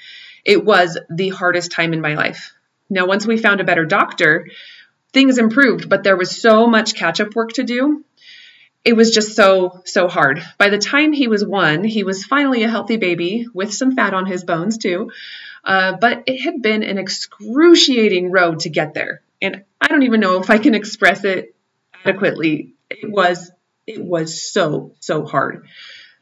It 0.44 0.64
was 0.64 0.98
the 1.10 1.30
hardest 1.30 1.72
time 1.72 1.92
in 1.92 2.00
my 2.00 2.14
life. 2.14 2.52
Now, 2.90 3.06
once 3.06 3.26
we 3.26 3.38
found 3.38 3.60
a 3.60 3.64
better 3.64 3.84
doctor, 3.84 4.48
things 5.12 5.38
improved, 5.38 5.88
but 5.88 6.02
there 6.02 6.16
was 6.16 6.40
so 6.40 6.66
much 6.66 6.94
catch 6.94 7.20
up 7.20 7.34
work 7.34 7.52
to 7.54 7.62
do. 7.62 8.04
It 8.84 8.94
was 8.94 9.12
just 9.12 9.34
so, 9.34 9.80
so 9.86 10.08
hard. 10.08 10.44
By 10.58 10.68
the 10.68 10.78
time 10.78 11.12
he 11.12 11.26
was 11.26 11.44
one, 11.44 11.84
he 11.84 12.04
was 12.04 12.24
finally 12.24 12.64
a 12.64 12.68
healthy 12.68 12.98
baby 12.98 13.46
with 13.54 13.72
some 13.72 13.96
fat 13.96 14.12
on 14.12 14.26
his 14.26 14.44
bones, 14.44 14.76
too. 14.76 15.10
Uh, 15.64 15.96
but 15.98 16.24
it 16.26 16.42
had 16.42 16.60
been 16.60 16.82
an 16.82 16.98
excruciating 16.98 18.30
road 18.30 18.60
to 18.60 18.68
get 18.68 18.92
there. 18.92 19.22
And 19.40 19.64
I 19.80 19.88
don't 19.88 20.02
even 20.02 20.20
know 20.20 20.40
if 20.42 20.50
I 20.50 20.58
can 20.58 20.74
express 20.74 21.24
it 21.24 21.54
adequately. 22.04 22.74
It 22.90 23.10
was, 23.10 23.50
it 23.86 24.04
was 24.04 24.42
so, 24.42 24.92
so 25.00 25.24
hard. 25.24 25.66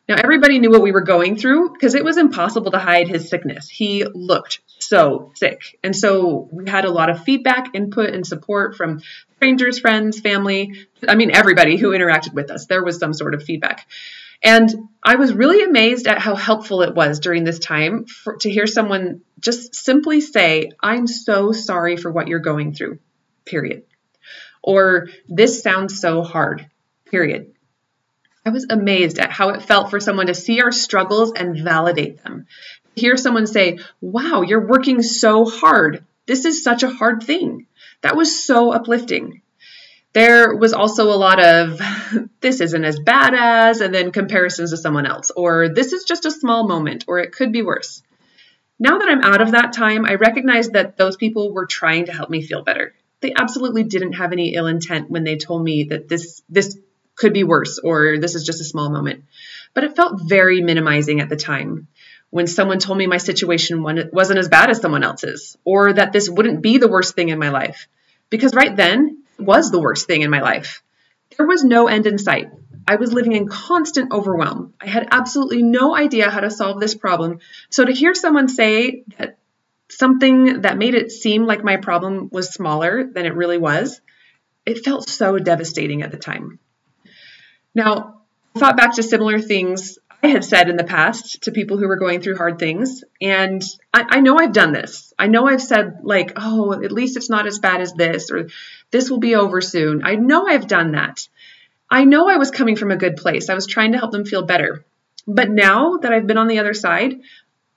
Now, 0.08 0.16
everybody 0.22 0.58
knew 0.58 0.70
what 0.70 0.82
we 0.82 0.90
were 0.90 1.02
going 1.02 1.36
through 1.36 1.72
because 1.72 1.94
it 1.94 2.04
was 2.04 2.16
impossible 2.16 2.72
to 2.72 2.78
hide 2.78 3.06
his 3.06 3.28
sickness. 3.28 3.68
He 3.68 4.04
looked 4.04 4.60
so 4.80 5.30
sick. 5.34 5.78
And 5.84 5.94
so 5.94 6.48
we 6.50 6.68
had 6.68 6.84
a 6.84 6.90
lot 6.90 7.08
of 7.08 7.22
feedback, 7.22 7.74
input, 7.74 8.10
and 8.10 8.26
support 8.26 8.76
from 8.76 9.00
strangers, 9.36 9.78
friends, 9.78 10.18
family. 10.18 10.86
I 11.06 11.14
mean, 11.14 11.30
everybody 11.32 11.76
who 11.76 11.90
interacted 11.90 12.34
with 12.34 12.50
us. 12.50 12.66
There 12.66 12.82
was 12.82 12.98
some 12.98 13.14
sort 13.14 13.34
of 13.34 13.44
feedback. 13.44 13.86
And 14.42 14.88
I 15.04 15.16
was 15.16 15.32
really 15.32 15.62
amazed 15.62 16.08
at 16.08 16.18
how 16.18 16.34
helpful 16.34 16.82
it 16.82 16.94
was 16.94 17.20
during 17.20 17.44
this 17.44 17.60
time 17.60 18.06
for, 18.06 18.36
to 18.38 18.50
hear 18.50 18.66
someone 18.66 19.20
just 19.38 19.76
simply 19.76 20.20
say, 20.20 20.72
I'm 20.80 21.06
so 21.06 21.52
sorry 21.52 21.96
for 21.96 22.10
what 22.10 22.26
you're 22.26 22.40
going 22.40 22.74
through, 22.74 22.98
period. 23.44 23.84
Or 24.62 25.08
this 25.28 25.62
sounds 25.62 26.00
so 26.00 26.22
hard, 26.22 26.68
period. 27.04 27.52
I 28.44 28.50
was 28.50 28.66
amazed 28.68 29.18
at 29.18 29.30
how 29.30 29.50
it 29.50 29.62
felt 29.62 29.90
for 29.90 30.00
someone 30.00 30.26
to 30.26 30.34
see 30.34 30.60
our 30.60 30.72
struggles 30.72 31.32
and 31.32 31.58
validate 31.58 32.22
them. 32.22 32.46
Hear 32.96 33.16
someone 33.16 33.46
say, 33.46 33.78
Wow, 34.00 34.42
you're 34.42 34.66
working 34.66 35.02
so 35.02 35.44
hard. 35.44 36.04
This 36.26 36.44
is 36.44 36.64
such 36.64 36.82
a 36.82 36.90
hard 36.90 37.22
thing. 37.22 37.66
That 38.02 38.16
was 38.16 38.44
so 38.44 38.72
uplifting. 38.72 39.42
There 40.12 40.54
was 40.54 40.72
also 40.72 41.10
a 41.10 41.16
lot 41.16 41.42
of, 41.42 41.80
this 42.40 42.60
isn't 42.60 42.84
as 42.84 42.98
bad 42.98 43.34
as, 43.34 43.80
and 43.80 43.94
then 43.94 44.12
comparisons 44.12 44.70
to 44.70 44.76
someone 44.76 45.06
else, 45.06 45.30
or 45.30 45.68
this 45.68 45.92
is 45.92 46.04
just 46.04 46.26
a 46.26 46.30
small 46.30 46.68
moment, 46.68 47.04
or 47.06 47.18
it 47.18 47.32
could 47.32 47.52
be 47.52 47.62
worse. 47.62 48.02
Now 48.78 48.98
that 48.98 49.08
I'm 49.08 49.22
out 49.22 49.40
of 49.40 49.52
that 49.52 49.72
time, 49.72 50.04
I 50.04 50.16
recognize 50.16 50.70
that 50.70 50.96
those 50.96 51.16
people 51.16 51.52
were 51.52 51.66
trying 51.66 52.06
to 52.06 52.12
help 52.12 52.28
me 52.28 52.42
feel 52.42 52.62
better. 52.62 52.94
They 53.20 53.32
absolutely 53.34 53.84
didn't 53.84 54.14
have 54.14 54.32
any 54.32 54.54
ill 54.54 54.66
intent 54.66 55.08
when 55.08 55.24
they 55.24 55.36
told 55.36 55.62
me 55.62 55.84
that 55.84 56.08
this 56.08 56.42
this 56.48 56.76
could 57.16 57.32
be 57.32 57.44
worse 57.44 57.78
or 57.78 58.18
this 58.18 58.34
is 58.34 58.44
just 58.44 58.60
a 58.60 58.64
small 58.64 58.90
moment. 58.90 59.24
But 59.74 59.84
it 59.84 59.96
felt 59.96 60.22
very 60.22 60.60
minimizing 60.60 61.20
at 61.20 61.28
the 61.28 61.36
time 61.36 61.88
when 62.30 62.46
someone 62.46 62.78
told 62.78 62.96
me 62.96 63.06
my 63.06 63.18
situation 63.18 63.82
wasn't 63.82 64.38
as 64.38 64.48
bad 64.48 64.70
as 64.70 64.80
someone 64.80 65.04
else's 65.04 65.56
or 65.64 65.92
that 65.92 66.12
this 66.12 66.28
wouldn't 66.28 66.62
be 66.62 66.78
the 66.78 66.88
worst 66.88 67.14
thing 67.14 67.28
in 67.28 67.38
my 67.38 67.50
life. 67.50 67.88
Because 68.30 68.54
right 68.54 68.74
then 68.74 69.22
it 69.38 69.42
was 69.42 69.70
the 69.70 69.80
worst 69.80 70.06
thing 70.06 70.22
in 70.22 70.30
my 70.30 70.40
life. 70.40 70.82
There 71.36 71.46
was 71.46 71.64
no 71.64 71.88
end 71.88 72.06
in 72.06 72.18
sight. 72.18 72.50
I 72.86 72.96
was 72.96 73.12
living 73.12 73.32
in 73.32 73.48
constant 73.48 74.12
overwhelm. 74.12 74.74
I 74.80 74.86
had 74.86 75.08
absolutely 75.10 75.62
no 75.62 75.94
idea 75.94 76.30
how 76.30 76.40
to 76.40 76.50
solve 76.50 76.80
this 76.80 76.94
problem. 76.94 77.40
So 77.70 77.84
to 77.84 77.92
hear 77.92 78.14
someone 78.14 78.48
say 78.48 79.04
that 79.18 79.38
something 79.90 80.62
that 80.62 80.78
made 80.78 80.94
it 80.94 81.12
seem 81.12 81.46
like 81.46 81.62
my 81.62 81.76
problem 81.76 82.28
was 82.32 82.48
smaller 82.48 83.04
than 83.04 83.26
it 83.26 83.34
really 83.34 83.58
was, 83.58 84.00
it 84.64 84.84
felt 84.84 85.08
so 85.08 85.38
devastating 85.38 86.02
at 86.02 86.10
the 86.10 86.18
time. 86.18 86.58
Now, 87.74 88.20
I 88.54 88.58
thought 88.58 88.76
back 88.76 88.94
to 88.96 89.02
similar 89.02 89.40
things 89.40 89.98
I 90.22 90.28
had 90.28 90.44
said 90.44 90.68
in 90.68 90.76
the 90.76 90.84
past 90.84 91.42
to 91.44 91.52
people 91.52 91.78
who 91.78 91.88
were 91.88 91.96
going 91.96 92.20
through 92.20 92.36
hard 92.36 92.58
things, 92.58 93.02
and 93.20 93.62
I, 93.92 94.04
I, 94.08 94.20
know 94.20 94.38
I've 94.38 94.52
done 94.52 94.72
this. 94.72 95.12
I 95.18 95.26
know 95.26 95.48
I've 95.48 95.62
said, 95.62 96.00
like, 96.02 96.32
oh, 96.36 96.72
at 96.72 96.92
least 96.92 97.16
it's 97.16 97.30
not 97.30 97.46
as 97.46 97.58
bad 97.58 97.80
as 97.80 97.92
this, 97.92 98.30
or 98.30 98.48
this 98.92 99.10
will 99.10 99.18
be 99.18 99.34
over 99.34 99.60
soon. 99.60 100.04
I 100.04 100.14
know 100.14 100.46
I've 100.46 100.68
done 100.68 100.92
that. 100.92 101.26
I 101.90 102.04
know 102.04 102.28
I 102.28 102.36
was 102.36 102.52
coming 102.52 102.76
from 102.76 102.92
a 102.92 102.96
good 102.96 103.16
place. 103.16 103.48
I 103.48 103.54
was 103.54 103.66
trying 103.66 103.92
to 103.92 103.98
help 103.98 104.12
them 104.12 104.24
feel 104.24 104.42
better. 104.42 104.84
But 105.26 105.50
now 105.50 105.96
that 105.98 106.12
I've 106.12 106.26
been 106.26 106.38
on 106.38 106.48
the 106.48 106.60
other 106.60 106.74
side, 106.74 107.20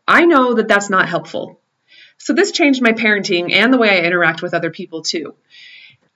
I 0.08 0.26
know 0.26 0.54
that 0.54 0.68
that's 0.68 0.90
not 0.90 1.10
helpful. 1.10 1.60
So 2.18 2.34
this 2.34 2.52
changed 2.52 2.82
my 2.82 2.94
parenting 2.94 3.54
and 3.54 3.74
the 3.74 3.78
way 3.78 3.90
I 3.90 4.06
interact 4.06 4.42
with 4.42 4.54
other 4.54 4.72
people 4.72 5.02
too. 5.02 5.36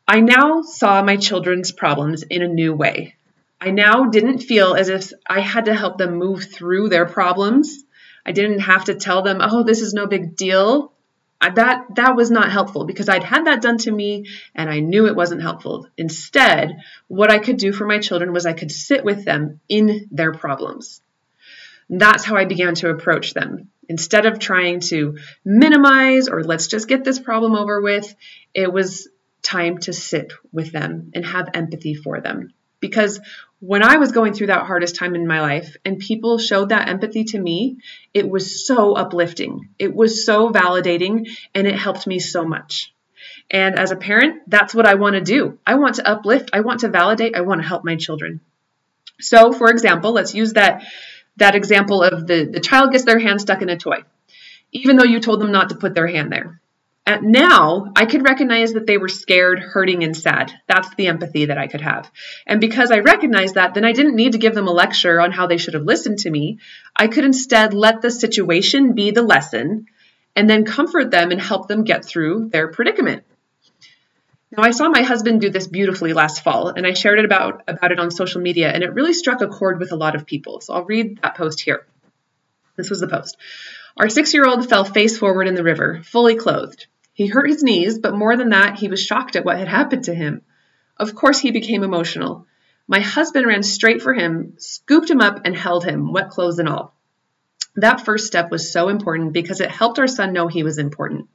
I 0.07 0.21
now 0.21 0.61
saw 0.61 1.01
my 1.01 1.17
children's 1.17 1.71
problems 1.71 2.23
in 2.23 2.41
a 2.41 2.47
new 2.47 2.73
way. 2.73 3.15
I 3.61 3.71
now 3.71 4.05
didn't 4.05 4.39
feel 4.39 4.73
as 4.75 4.89
if 4.89 5.11
I 5.29 5.41
had 5.41 5.65
to 5.65 5.75
help 5.75 5.97
them 5.97 6.15
move 6.15 6.43
through 6.43 6.89
their 6.89 7.05
problems. 7.05 7.83
I 8.25 8.31
didn't 8.31 8.59
have 8.59 8.85
to 8.85 8.95
tell 8.95 9.21
them, 9.21 9.39
"Oh, 9.41 9.63
this 9.63 9.81
is 9.81 9.93
no 9.93 10.07
big 10.07 10.35
deal." 10.35 10.93
I, 11.41 11.49
that 11.51 11.95
that 11.95 12.15
was 12.15 12.29
not 12.29 12.51
helpful 12.51 12.85
because 12.85 13.07
I'd 13.07 13.23
had 13.23 13.45
that 13.45 13.61
done 13.61 13.77
to 13.79 13.91
me 13.91 14.25
and 14.53 14.69
I 14.69 14.79
knew 14.79 15.07
it 15.07 15.15
wasn't 15.15 15.41
helpful. 15.41 15.87
Instead, 15.97 16.77
what 17.07 17.31
I 17.31 17.39
could 17.39 17.57
do 17.57 17.71
for 17.71 17.85
my 17.85 17.99
children 17.99 18.33
was 18.33 18.45
I 18.45 18.53
could 18.53 18.71
sit 18.71 19.05
with 19.05 19.23
them 19.23 19.61
in 19.69 20.07
their 20.11 20.33
problems. 20.33 21.01
That's 21.89 22.25
how 22.25 22.35
I 22.35 22.45
began 22.45 22.75
to 22.75 22.89
approach 22.89 23.33
them. 23.33 23.69
Instead 23.87 24.25
of 24.25 24.37
trying 24.37 24.81
to 24.81 25.17
minimize 25.43 26.27
or 26.27 26.43
let's 26.43 26.67
just 26.67 26.87
get 26.87 27.03
this 27.03 27.19
problem 27.19 27.55
over 27.55 27.81
with, 27.81 28.13
it 28.53 28.71
was 28.71 29.07
time 29.41 29.77
to 29.79 29.93
sit 29.93 30.33
with 30.51 30.71
them 30.71 31.11
and 31.15 31.25
have 31.25 31.49
empathy 31.53 31.95
for 31.95 32.21
them. 32.21 32.53
Because 32.81 33.19
when 33.59 33.83
I 33.83 33.97
was 33.97 34.13
going 34.13 34.33
through 34.33 34.47
that 34.47 34.65
hardest 34.65 34.95
time 34.95 35.15
in 35.15 35.27
my 35.27 35.41
life 35.41 35.75
and 35.83 35.99
people 35.99 36.37
showed 36.37 36.69
that 36.69 36.87
empathy 36.87 37.25
to 37.25 37.39
me, 37.39 37.77
it 38.13 38.29
was 38.29 38.65
so 38.65 38.93
uplifting. 38.93 39.69
It 39.77 39.93
was 39.93 40.25
so 40.25 40.49
validating 40.49 41.29
and 41.53 41.67
it 41.67 41.75
helped 41.75 42.07
me 42.07 42.19
so 42.19 42.45
much. 42.45 42.93
And 43.51 43.77
as 43.77 43.91
a 43.91 43.97
parent, 43.97 44.43
that's 44.47 44.73
what 44.73 44.87
I 44.87 44.95
want 44.95 45.15
to 45.15 45.21
do. 45.21 45.59
I 45.65 45.75
want 45.75 45.95
to 45.95 46.07
uplift, 46.07 46.51
I 46.53 46.61
want 46.61 46.81
to 46.81 46.89
validate, 46.89 47.35
I 47.35 47.41
want 47.41 47.61
to 47.61 47.67
help 47.67 47.83
my 47.83 47.95
children. 47.95 48.39
So, 49.19 49.51
for 49.51 49.69
example, 49.69 50.13
let's 50.13 50.33
use 50.33 50.53
that 50.53 50.83
that 51.35 51.55
example 51.55 52.03
of 52.03 52.27
the, 52.27 52.45
the 52.45 52.59
child 52.59 52.91
gets 52.91 53.05
their 53.05 53.19
hand 53.19 53.41
stuck 53.41 53.61
in 53.61 53.69
a 53.69 53.77
toy, 53.77 54.03
even 54.71 54.97
though 54.97 55.05
you 55.05 55.19
told 55.19 55.39
them 55.39 55.51
not 55.51 55.69
to 55.69 55.75
put 55.75 55.93
their 55.93 56.07
hand 56.07 56.31
there. 56.31 56.61
At 57.09 57.23
now, 57.23 57.91
I 57.95 58.05
could 58.05 58.21
recognize 58.21 58.73
that 58.73 58.85
they 58.85 58.99
were 58.99 59.07
scared, 59.07 59.57
hurting, 59.57 60.03
and 60.03 60.15
sad. 60.15 60.53
That's 60.67 60.93
the 60.93 61.07
empathy 61.07 61.45
that 61.45 61.57
I 61.57 61.65
could 61.65 61.81
have. 61.81 62.11
And 62.45 62.61
because 62.61 62.91
I 62.91 62.99
recognized 62.99 63.55
that, 63.55 63.73
then 63.73 63.83
I 63.83 63.93
didn't 63.93 64.15
need 64.15 64.33
to 64.33 64.37
give 64.37 64.53
them 64.53 64.67
a 64.67 64.71
lecture 64.71 65.19
on 65.19 65.31
how 65.31 65.47
they 65.47 65.57
should 65.57 65.73
have 65.73 65.85
listened 65.85 66.19
to 66.19 66.29
me. 66.29 66.59
I 66.95 67.07
could 67.07 67.25
instead 67.25 67.73
let 67.73 68.03
the 68.03 68.11
situation 68.11 68.93
be 68.93 69.09
the 69.09 69.23
lesson 69.23 69.87
and 70.35 70.47
then 70.47 70.65
comfort 70.65 71.09
them 71.09 71.31
and 71.31 71.41
help 71.41 71.67
them 71.67 71.83
get 71.83 72.05
through 72.05 72.49
their 72.49 72.67
predicament. 72.67 73.23
Now, 74.55 74.61
I 74.61 74.69
saw 74.69 74.87
my 74.89 75.01
husband 75.01 75.41
do 75.41 75.49
this 75.49 75.65
beautifully 75.65 76.13
last 76.13 76.43
fall, 76.43 76.67
and 76.67 76.85
I 76.85 76.93
shared 76.93 77.17
it 77.17 77.25
about, 77.25 77.63
about 77.67 77.91
it 77.91 77.99
on 77.99 78.11
social 78.11 78.41
media, 78.41 78.69
and 78.71 78.83
it 78.83 78.93
really 78.93 79.13
struck 79.13 79.41
a 79.41 79.47
chord 79.47 79.79
with 79.79 79.91
a 79.91 79.95
lot 79.95 80.13
of 80.13 80.27
people. 80.27 80.61
So 80.61 80.75
I'll 80.75 80.85
read 80.85 81.23
that 81.23 81.37
post 81.37 81.61
here. 81.61 81.87
This 82.75 82.91
was 82.91 82.99
the 82.99 83.07
post. 83.07 83.35
Our 83.97 84.09
six 84.09 84.31
year 84.31 84.45
old 84.45 84.69
fell 84.69 84.85
face 84.85 85.17
forward 85.17 85.47
in 85.47 85.55
the 85.55 85.63
river, 85.63 86.01
fully 86.03 86.35
clothed. 86.35 86.85
He 87.19 87.27
hurt 87.27 87.49
his 87.49 87.63
knees, 87.63 87.99
but 87.99 88.15
more 88.15 88.37
than 88.37 88.51
that, 88.51 88.79
he 88.79 88.87
was 88.87 89.03
shocked 89.03 89.35
at 89.35 89.43
what 89.43 89.57
had 89.57 89.67
happened 89.67 90.05
to 90.05 90.15
him. 90.15 90.41
Of 90.95 91.15
course, 91.15 91.37
he 91.37 91.51
became 91.51 91.83
emotional. 91.83 92.47
My 92.87 93.01
husband 93.01 93.45
ran 93.45 93.61
straight 93.61 94.01
for 94.01 94.13
him, 94.13 94.53
scooped 94.57 95.09
him 95.09 95.19
up, 95.19 95.41
and 95.43 95.53
held 95.53 95.83
him, 95.83 96.13
wet 96.13 96.29
clothes 96.29 96.59
and 96.59 96.69
all. 96.69 96.95
That 97.75 98.05
first 98.05 98.25
step 98.25 98.51
was 98.51 98.71
so 98.71 98.87
important 98.87 99.33
because 99.33 99.59
it 99.59 99.69
helped 99.69 99.99
our 99.99 100.07
son 100.07 100.31
know 100.31 100.47
he 100.47 100.63
was 100.63 100.77
important. 100.77 101.27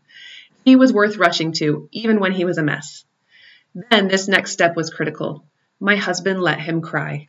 He 0.64 0.74
was 0.74 0.90
worth 0.90 1.18
rushing 1.18 1.52
to, 1.60 1.86
even 1.92 2.18
when 2.18 2.32
he 2.32 2.46
was 2.46 2.56
a 2.56 2.62
mess. 2.62 3.04
Then 3.90 4.08
this 4.08 4.26
next 4.26 4.52
step 4.52 4.76
was 4.76 4.88
critical. 4.88 5.44
My 5.80 5.96
husband 5.96 6.40
let 6.40 6.60
him 6.60 6.80
cry. 6.80 7.28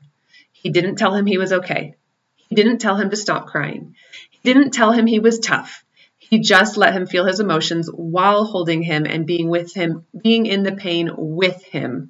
He 0.54 0.70
didn't 0.70 0.96
tell 0.96 1.14
him 1.14 1.26
he 1.26 1.38
was 1.38 1.52
okay. 1.52 1.96
He 2.38 2.56
didn't 2.56 2.78
tell 2.78 2.96
him 2.96 3.10
to 3.10 3.18
stop 3.18 3.48
crying. 3.48 3.98
He 4.30 4.40
didn't 4.44 4.72
tell 4.72 4.94
him 4.94 5.08
he 5.08 5.20
was 5.20 5.40
tough. 5.40 5.85
He 6.30 6.40
just 6.40 6.76
let 6.76 6.94
him 6.94 7.06
feel 7.06 7.26
his 7.26 7.40
emotions 7.40 7.88
while 7.88 8.46
holding 8.46 8.82
him 8.82 9.06
and 9.06 9.28
being 9.28 9.48
with 9.48 9.74
him, 9.74 10.06
being 10.24 10.48
in 10.48 10.64
the 10.64 10.76
pain 10.76 11.10
with 11.16 11.64
him. 11.64 12.10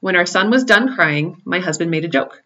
When 0.00 0.16
our 0.16 0.24
son 0.24 0.50
was 0.50 0.64
done 0.64 0.94
crying, 0.94 1.42
my 1.44 1.58
husband 1.58 1.90
made 1.90 2.06
a 2.06 2.08
joke. 2.08 2.42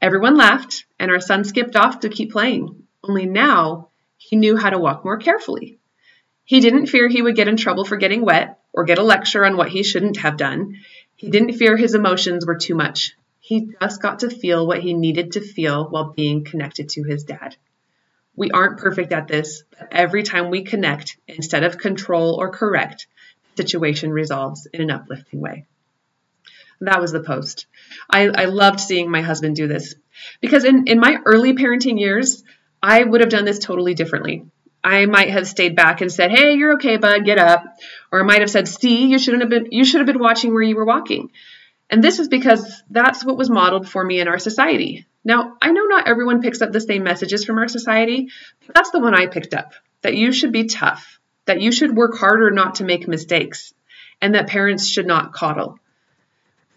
Everyone 0.00 0.36
laughed, 0.36 0.84
and 0.98 1.10
our 1.10 1.20
son 1.20 1.42
skipped 1.42 1.74
off 1.74 2.00
to 2.00 2.08
keep 2.08 2.30
playing. 2.30 2.84
Only 3.02 3.26
now 3.26 3.88
he 4.16 4.36
knew 4.36 4.56
how 4.56 4.70
to 4.70 4.78
walk 4.78 5.04
more 5.04 5.16
carefully. 5.16 5.78
He 6.44 6.60
didn't 6.60 6.86
fear 6.86 7.08
he 7.08 7.20
would 7.20 7.36
get 7.36 7.48
in 7.48 7.56
trouble 7.56 7.84
for 7.84 7.96
getting 7.96 8.24
wet 8.24 8.60
or 8.72 8.84
get 8.84 8.98
a 8.98 9.02
lecture 9.02 9.44
on 9.44 9.56
what 9.56 9.70
he 9.70 9.82
shouldn't 9.82 10.18
have 10.18 10.36
done. 10.36 10.76
He 11.16 11.30
didn't 11.30 11.54
fear 11.54 11.76
his 11.76 11.94
emotions 11.94 12.46
were 12.46 12.56
too 12.56 12.76
much. 12.76 13.16
He 13.40 13.72
just 13.80 14.00
got 14.00 14.20
to 14.20 14.30
feel 14.30 14.66
what 14.66 14.80
he 14.80 14.94
needed 14.94 15.32
to 15.32 15.40
feel 15.40 15.88
while 15.88 16.12
being 16.12 16.44
connected 16.44 16.90
to 16.90 17.02
his 17.02 17.24
dad. 17.24 17.56
We 18.38 18.52
aren't 18.52 18.78
perfect 18.78 19.12
at 19.12 19.26
this, 19.26 19.64
but 19.76 19.88
every 19.90 20.22
time 20.22 20.48
we 20.48 20.62
connect, 20.62 21.16
instead 21.26 21.64
of 21.64 21.76
control 21.76 22.36
or 22.40 22.52
correct, 22.52 23.08
the 23.56 23.64
situation 23.64 24.12
resolves 24.12 24.68
in 24.72 24.80
an 24.80 24.92
uplifting 24.92 25.40
way. 25.40 25.66
That 26.80 27.00
was 27.00 27.10
the 27.10 27.20
post. 27.20 27.66
I, 28.08 28.28
I 28.28 28.44
loved 28.44 28.78
seeing 28.78 29.10
my 29.10 29.22
husband 29.22 29.56
do 29.56 29.66
this 29.66 29.96
because 30.40 30.64
in, 30.64 30.86
in 30.86 31.00
my 31.00 31.18
early 31.26 31.54
parenting 31.54 31.98
years, 31.98 32.44
I 32.80 33.02
would 33.02 33.22
have 33.22 33.30
done 33.30 33.44
this 33.44 33.58
totally 33.58 33.94
differently. 33.94 34.46
I 34.84 35.06
might 35.06 35.30
have 35.30 35.48
stayed 35.48 35.74
back 35.74 36.00
and 36.00 36.12
said, 36.12 36.30
"Hey, 36.30 36.54
you're 36.54 36.74
okay, 36.74 36.96
bud. 36.96 37.24
Get 37.24 37.38
up." 37.38 37.64
Or 38.12 38.20
I 38.20 38.22
might 38.22 38.40
have 38.40 38.50
said, 38.50 38.68
"See, 38.68 39.06
you 39.06 39.18
shouldn't 39.18 39.42
have 39.42 39.50
been 39.50 39.72
you 39.72 39.84
should 39.84 39.98
have 39.98 40.06
been 40.06 40.20
watching 40.20 40.54
where 40.54 40.62
you 40.62 40.76
were 40.76 40.84
walking." 40.84 41.32
And 41.90 42.04
this 42.04 42.20
is 42.20 42.28
because 42.28 42.84
that's 42.88 43.24
what 43.24 43.36
was 43.36 43.50
modeled 43.50 43.88
for 43.88 44.04
me 44.04 44.20
in 44.20 44.28
our 44.28 44.38
society. 44.38 45.06
Now, 45.28 45.58
I 45.60 45.72
know 45.72 45.84
not 45.84 46.08
everyone 46.08 46.40
picks 46.40 46.62
up 46.62 46.72
the 46.72 46.80
same 46.80 47.02
messages 47.02 47.44
from 47.44 47.58
our 47.58 47.68
society, 47.68 48.30
but 48.66 48.74
that's 48.74 48.92
the 48.92 48.98
one 48.98 49.14
I 49.14 49.26
picked 49.26 49.52
up. 49.52 49.74
That 50.00 50.16
you 50.16 50.32
should 50.32 50.52
be 50.52 50.64
tough, 50.64 51.20
that 51.44 51.60
you 51.60 51.70
should 51.70 51.94
work 51.94 52.16
harder 52.16 52.50
not 52.50 52.76
to 52.76 52.84
make 52.84 53.06
mistakes, 53.06 53.74
and 54.22 54.34
that 54.34 54.46
parents 54.46 54.88
should 54.88 55.06
not 55.06 55.34
coddle. 55.34 55.78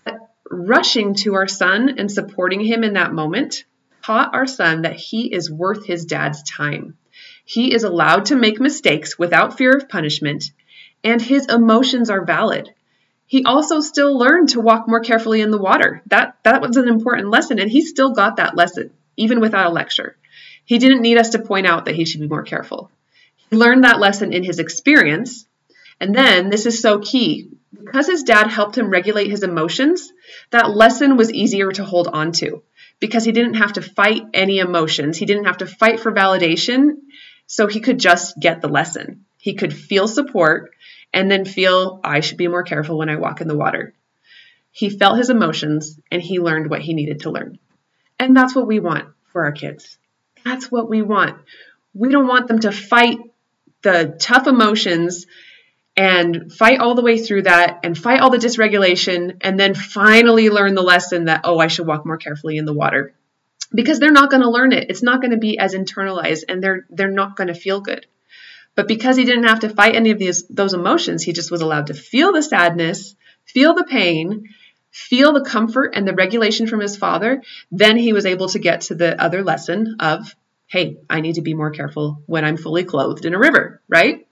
But 0.03 0.15
rushing 0.51 1.15
to 1.23 1.35
our 1.35 1.47
son 1.47 1.97
and 1.97 2.11
supporting 2.11 2.59
him 2.59 2.83
in 2.83 2.95
that 2.95 3.13
moment 3.13 3.63
taught 4.03 4.35
our 4.35 4.47
son 4.47 4.81
that 4.81 4.97
he 4.97 5.33
is 5.33 5.49
worth 5.49 5.85
his 5.85 6.03
dad's 6.03 6.43
time. 6.43 6.97
He 7.45 7.73
is 7.73 7.85
allowed 7.85 8.25
to 8.25 8.35
make 8.35 8.59
mistakes 8.59 9.17
without 9.17 9.57
fear 9.57 9.77
of 9.77 9.87
punishment, 9.87 10.51
and 11.05 11.21
his 11.21 11.45
emotions 11.45 12.09
are 12.09 12.25
valid. 12.25 12.73
He 13.31 13.45
also 13.45 13.79
still 13.79 14.17
learned 14.17 14.49
to 14.49 14.59
walk 14.59 14.89
more 14.89 14.99
carefully 14.99 15.39
in 15.39 15.51
the 15.51 15.57
water. 15.57 16.01
That 16.07 16.35
that 16.43 16.61
was 16.61 16.75
an 16.75 16.89
important 16.89 17.29
lesson 17.29 17.59
and 17.59 17.71
he 17.71 17.79
still 17.81 18.11
got 18.11 18.35
that 18.35 18.57
lesson 18.57 18.91
even 19.15 19.39
without 19.39 19.67
a 19.67 19.73
lecture. 19.73 20.17
He 20.65 20.79
didn't 20.79 21.01
need 21.01 21.17
us 21.17 21.29
to 21.29 21.39
point 21.39 21.65
out 21.65 21.85
that 21.85 21.95
he 21.95 22.03
should 22.03 22.19
be 22.19 22.27
more 22.27 22.43
careful. 22.43 22.91
He 23.49 23.55
learned 23.55 23.85
that 23.85 24.01
lesson 24.01 24.33
in 24.33 24.43
his 24.43 24.59
experience. 24.59 25.45
And 26.01 26.13
then 26.13 26.49
this 26.49 26.65
is 26.65 26.81
so 26.81 26.99
key. 26.99 27.51
Because 27.71 28.05
his 28.05 28.23
dad 28.23 28.47
helped 28.47 28.77
him 28.77 28.89
regulate 28.89 29.29
his 29.29 29.43
emotions, 29.43 30.11
that 30.49 30.75
lesson 30.75 31.15
was 31.15 31.31
easier 31.31 31.71
to 31.71 31.85
hold 31.85 32.09
on 32.09 32.33
to 32.33 32.63
because 32.99 33.23
he 33.23 33.31
didn't 33.31 33.53
have 33.53 33.71
to 33.73 33.81
fight 33.81 34.23
any 34.33 34.59
emotions. 34.59 35.17
He 35.17 35.25
didn't 35.25 35.45
have 35.45 35.59
to 35.59 35.67
fight 35.67 36.01
for 36.01 36.11
validation 36.11 36.97
so 37.47 37.67
he 37.67 37.79
could 37.79 37.97
just 37.97 38.37
get 38.37 38.59
the 38.59 38.67
lesson. 38.67 39.23
He 39.37 39.53
could 39.53 39.73
feel 39.73 40.09
support 40.09 40.71
and 41.13 41.29
then 41.29 41.45
feel, 41.45 41.99
I 42.03 42.21
should 42.21 42.37
be 42.37 42.47
more 42.47 42.63
careful 42.63 42.97
when 42.97 43.09
I 43.09 43.17
walk 43.17 43.41
in 43.41 43.47
the 43.47 43.57
water. 43.57 43.93
He 44.71 44.89
felt 44.89 45.17
his 45.17 45.29
emotions 45.29 45.99
and 46.09 46.21
he 46.21 46.39
learned 46.39 46.69
what 46.69 46.81
he 46.81 46.93
needed 46.93 47.21
to 47.21 47.31
learn. 47.31 47.59
And 48.19 48.35
that's 48.35 48.55
what 48.55 48.67
we 48.67 48.79
want 48.79 49.09
for 49.31 49.45
our 49.45 49.51
kids. 49.51 49.97
That's 50.45 50.71
what 50.71 50.89
we 50.89 51.01
want. 51.01 51.37
We 51.93 52.09
don't 52.09 52.27
want 52.27 52.47
them 52.47 52.59
to 52.59 52.71
fight 52.71 53.19
the 53.81 54.15
tough 54.19 54.47
emotions 54.47 55.25
and 55.97 56.51
fight 56.53 56.79
all 56.79 56.95
the 56.95 57.01
way 57.01 57.17
through 57.17 57.43
that 57.43 57.81
and 57.83 57.97
fight 57.97 58.21
all 58.21 58.29
the 58.29 58.37
dysregulation 58.37 59.37
and 59.41 59.59
then 59.59 59.75
finally 59.75 60.49
learn 60.49 60.73
the 60.73 60.81
lesson 60.81 61.25
that, 61.25 61.41
oh, 61.43 61.59
I 61.59 61.67
should 61.67 61.87
walk 61.87 62.05
more 62.05 62.17
carefully 62.17 62.57
in 62.57 62.65
the 62.65 62.73
water. 62.73 63.13
Because 63.73 63.99
they're 63.99 64.11
not 64.11 64.29
going 64.29 64.43
to 64.43 64.49
learn 64.49 64.73
it. 64.73 64.89
It's 64.89 65.03
not 65.03 65.21
going 65.21 65.31
to 65.31 65.37
be 65.37 65.57
as 65.57 65.73
internalized 65.73 66.43
and 66.49 66.61
they're 66.61 66.85
they're 66.89 67.11
not 67.11 67.37
going 67.37 67.47
to 67.47 67.53
feel 67.53 67.79
good. 67.79 68.05
But 68.75 68.87
because 68.87 69.17
he 69.17 69.25
didn't 69.25 69.43
have 69.43 69.61
to 69.61 69.69
fight 69.69 69.95
any 69.95 70.11
of 70.11 70.19
these 70.19 70.47
those 70.47 70.73
emotions, 70.73 71.23
he 71.23 71.33
just 71.33 71.51
was 71.51 71.61
allowed 71.61 71.87
to 71.87 71.93
feel 71.93 72.31
the 72.31 72.41
sadness, 72.41 73.15
feel 73.45 73.73
the 73.73 73.83
pain, 73.83 74.49
feel 74.91 75.33
the 75.33 75.43
comfort 75.43 75.93
and 75.95 76.07
the 76.07 76.13
regulation 76.13 76.67
from 76.67 76.79
his 76.79 76.97
father, 76.97 77.41
then 77.71 77.97
he 77.97 78.13
was 78.13 78.25
able 78.25 78.49
to 78.49 78.59
get 78.59 78.81
to 78.81 78.95
the 78.95 79.21
other 79.21 79.43
lesson 79.43 79.95
of, 79.99 80.35
hey, 80.67 80.97
I 81.09 81.21
need 81.21 81.35
to 81.35 81.41
be 81.41 81.53
more 81.53 81.71
careful 81.71 82.21
when 82.25 82.45
I'm 82.45 82.57
fully 82.57 82.83
clothed 82.83 83.25
in 83.25 83.33
a 83.33 83.39
river, 83.39 83.81
right? 83.87 84.27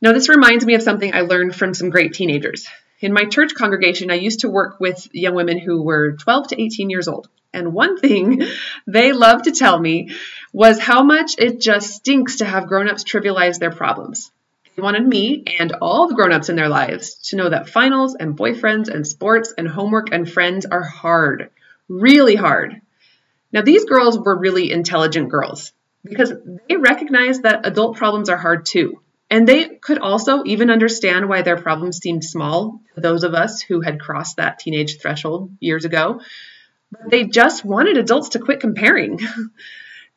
Now, 0.00 0.12
this 0.12 0.28
reminds 0.28 0.64
me 0.64 0.74
of 0.74 0.82
something 0.82 1.12
I 1.12 1.22
learned 1.22 1.56
from 1.56 1.74
some 1.74 1.90
great 1.90 2.12
teenagers. 2.12 2.68
In 3.00 3.12
my 3.12 3.24
church 3.24 3.54
congregation, 3.54 4.10
I 4.10 4.14
used 4.14 4.40
to 4.40 4.48
work 4.48 4.80
with 4.80 5.08
young 5.12 5.34
women 5.34 5.58
who 5.58 5.82
were 5.82 6.12
12 6.12 6.48
to 6.48 6.62
18 6.62 6.90
years 6.90 7.08
old. 7.08 7.28
And 7.52 7.72
one 7.72 7.98
thing 7.98 8.42
they 8.86 9.12
loved 9.12 9.44
to 9.44 9.52
tell 9.52 9.78
me 9.78 10.14
was 10.58 10.80
how 10.80 11.04
much 11.04 11.36
it 11.38 11.60
just 11.60 11.88
stinks 11.88 12.38
to 12.38 12.44
have 12.44 12.66
grown-ups 12.66 13.04
trivialize 13.04 13.60
their 13.60 13.70
problems. 13.70 14.32
They 14.74 14.82
wanted 14.82 15.06
me 15.06 15.44
and 15.60 15.70
all 15.80 16.08
the 16.08 16.16
grown-ups 16.16 16.48
in 16.48 16.56
their 16.56 16.68
lives 16.68 17.14
to 17.28 17.36
know 17.36 17.48
that 17.48 17.68
finals 17.68 18.16
and 18.18 18.36
boyfriends 18.36 18.88
and 18.88 19.06
sports 19.06 19.54
and 19.56 19.68
homework 19.68 20.08
and 20.10 20.28
friends 20.28 20.66
are 20.66 20.82
hard, 20.82 21.50
really 21.88 22.34
hard. 22.34 22.80
Now, 23.52 23.62
these 23.62 23.84
girls 23.84 24.18
were 24.18 24.36
really 24.36 24.72
intelligent 24.72 25.28
girls 25.28 25.72
because 26.02 26.32
they 26.68 26.74
recognized 26.74 27.44
that 27.44 27.64
adult 27.64 27.96
problems 27.96 28.28
are 28.28 28.36
hard 28.36 28.66
too. 28.66 29.00
And 29.30 29.46
they 29.46 29.68
could 29.68 29.98
also 30.00 30.42
even 30.42 30.72
understand 30.72 31.28
why 31.28 31.42
their 31.42 31.56
problems 31.56 31.98
seemed 31.98 32.24
small 32.24 32.80
to 32.96 33.00
those 33.00 33.22
of 33.22 33.32
us 33.32 33.60
who 33.60 33.80
had 33.80 34.00
crossed 34.00 34.38
that 34.38 34.58
teenage 34.58 34.98
threshold 34.98 35.52
years 35.60 35.84
ago. 35.84 36.20
But 36.90 37.12
they 37.12 37.26
just 37.26 37.64
wanted 37.64 37.96
adults 37.96 38.30
to 38.30 38.40
quit 38.40 38.58
comparing. 38.58 39.20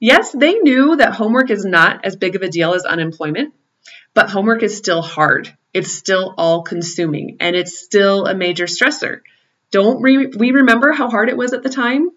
yes, 0.01 0.34
they 0.34 0.55
knew 0.55 0.98
that 0.98 1.13
homework 1.13 1.50
is 1.50 1.63
not 1.63 2.03
as 2.03 2.17
big 2.17 2.36
of 2.36 2.41
a 2.41 2.50
deal 2.50 2.74
as 2.74 2.84
unemployment, 2.84 3.53
but 4.13 4.29
homework 4.29 4.63
is 4.63 4.75
still 4.75 5.01
hard. 5.01 5.55
It's 5.74 5.91
still 5.93 6.34
all 6.38 6.63
consuming 6.63 7.38
and 7.39 7.55
it's 7.55 7.79
still 7.79 8.25
a 8.25 8.36
major 8.36 8.65
stressor. 8.65 9.22
Don't 9.72 10.01
re- 10.01 10.34
we 10.36 10.51
remember 10.51 10.91
how 10.91 11.10
hard 11.10 11.29
it 11.29 11.38
was 11.38 11.53
at 11.53 11.63
the 11.63 11.70
time? 11.70 12.10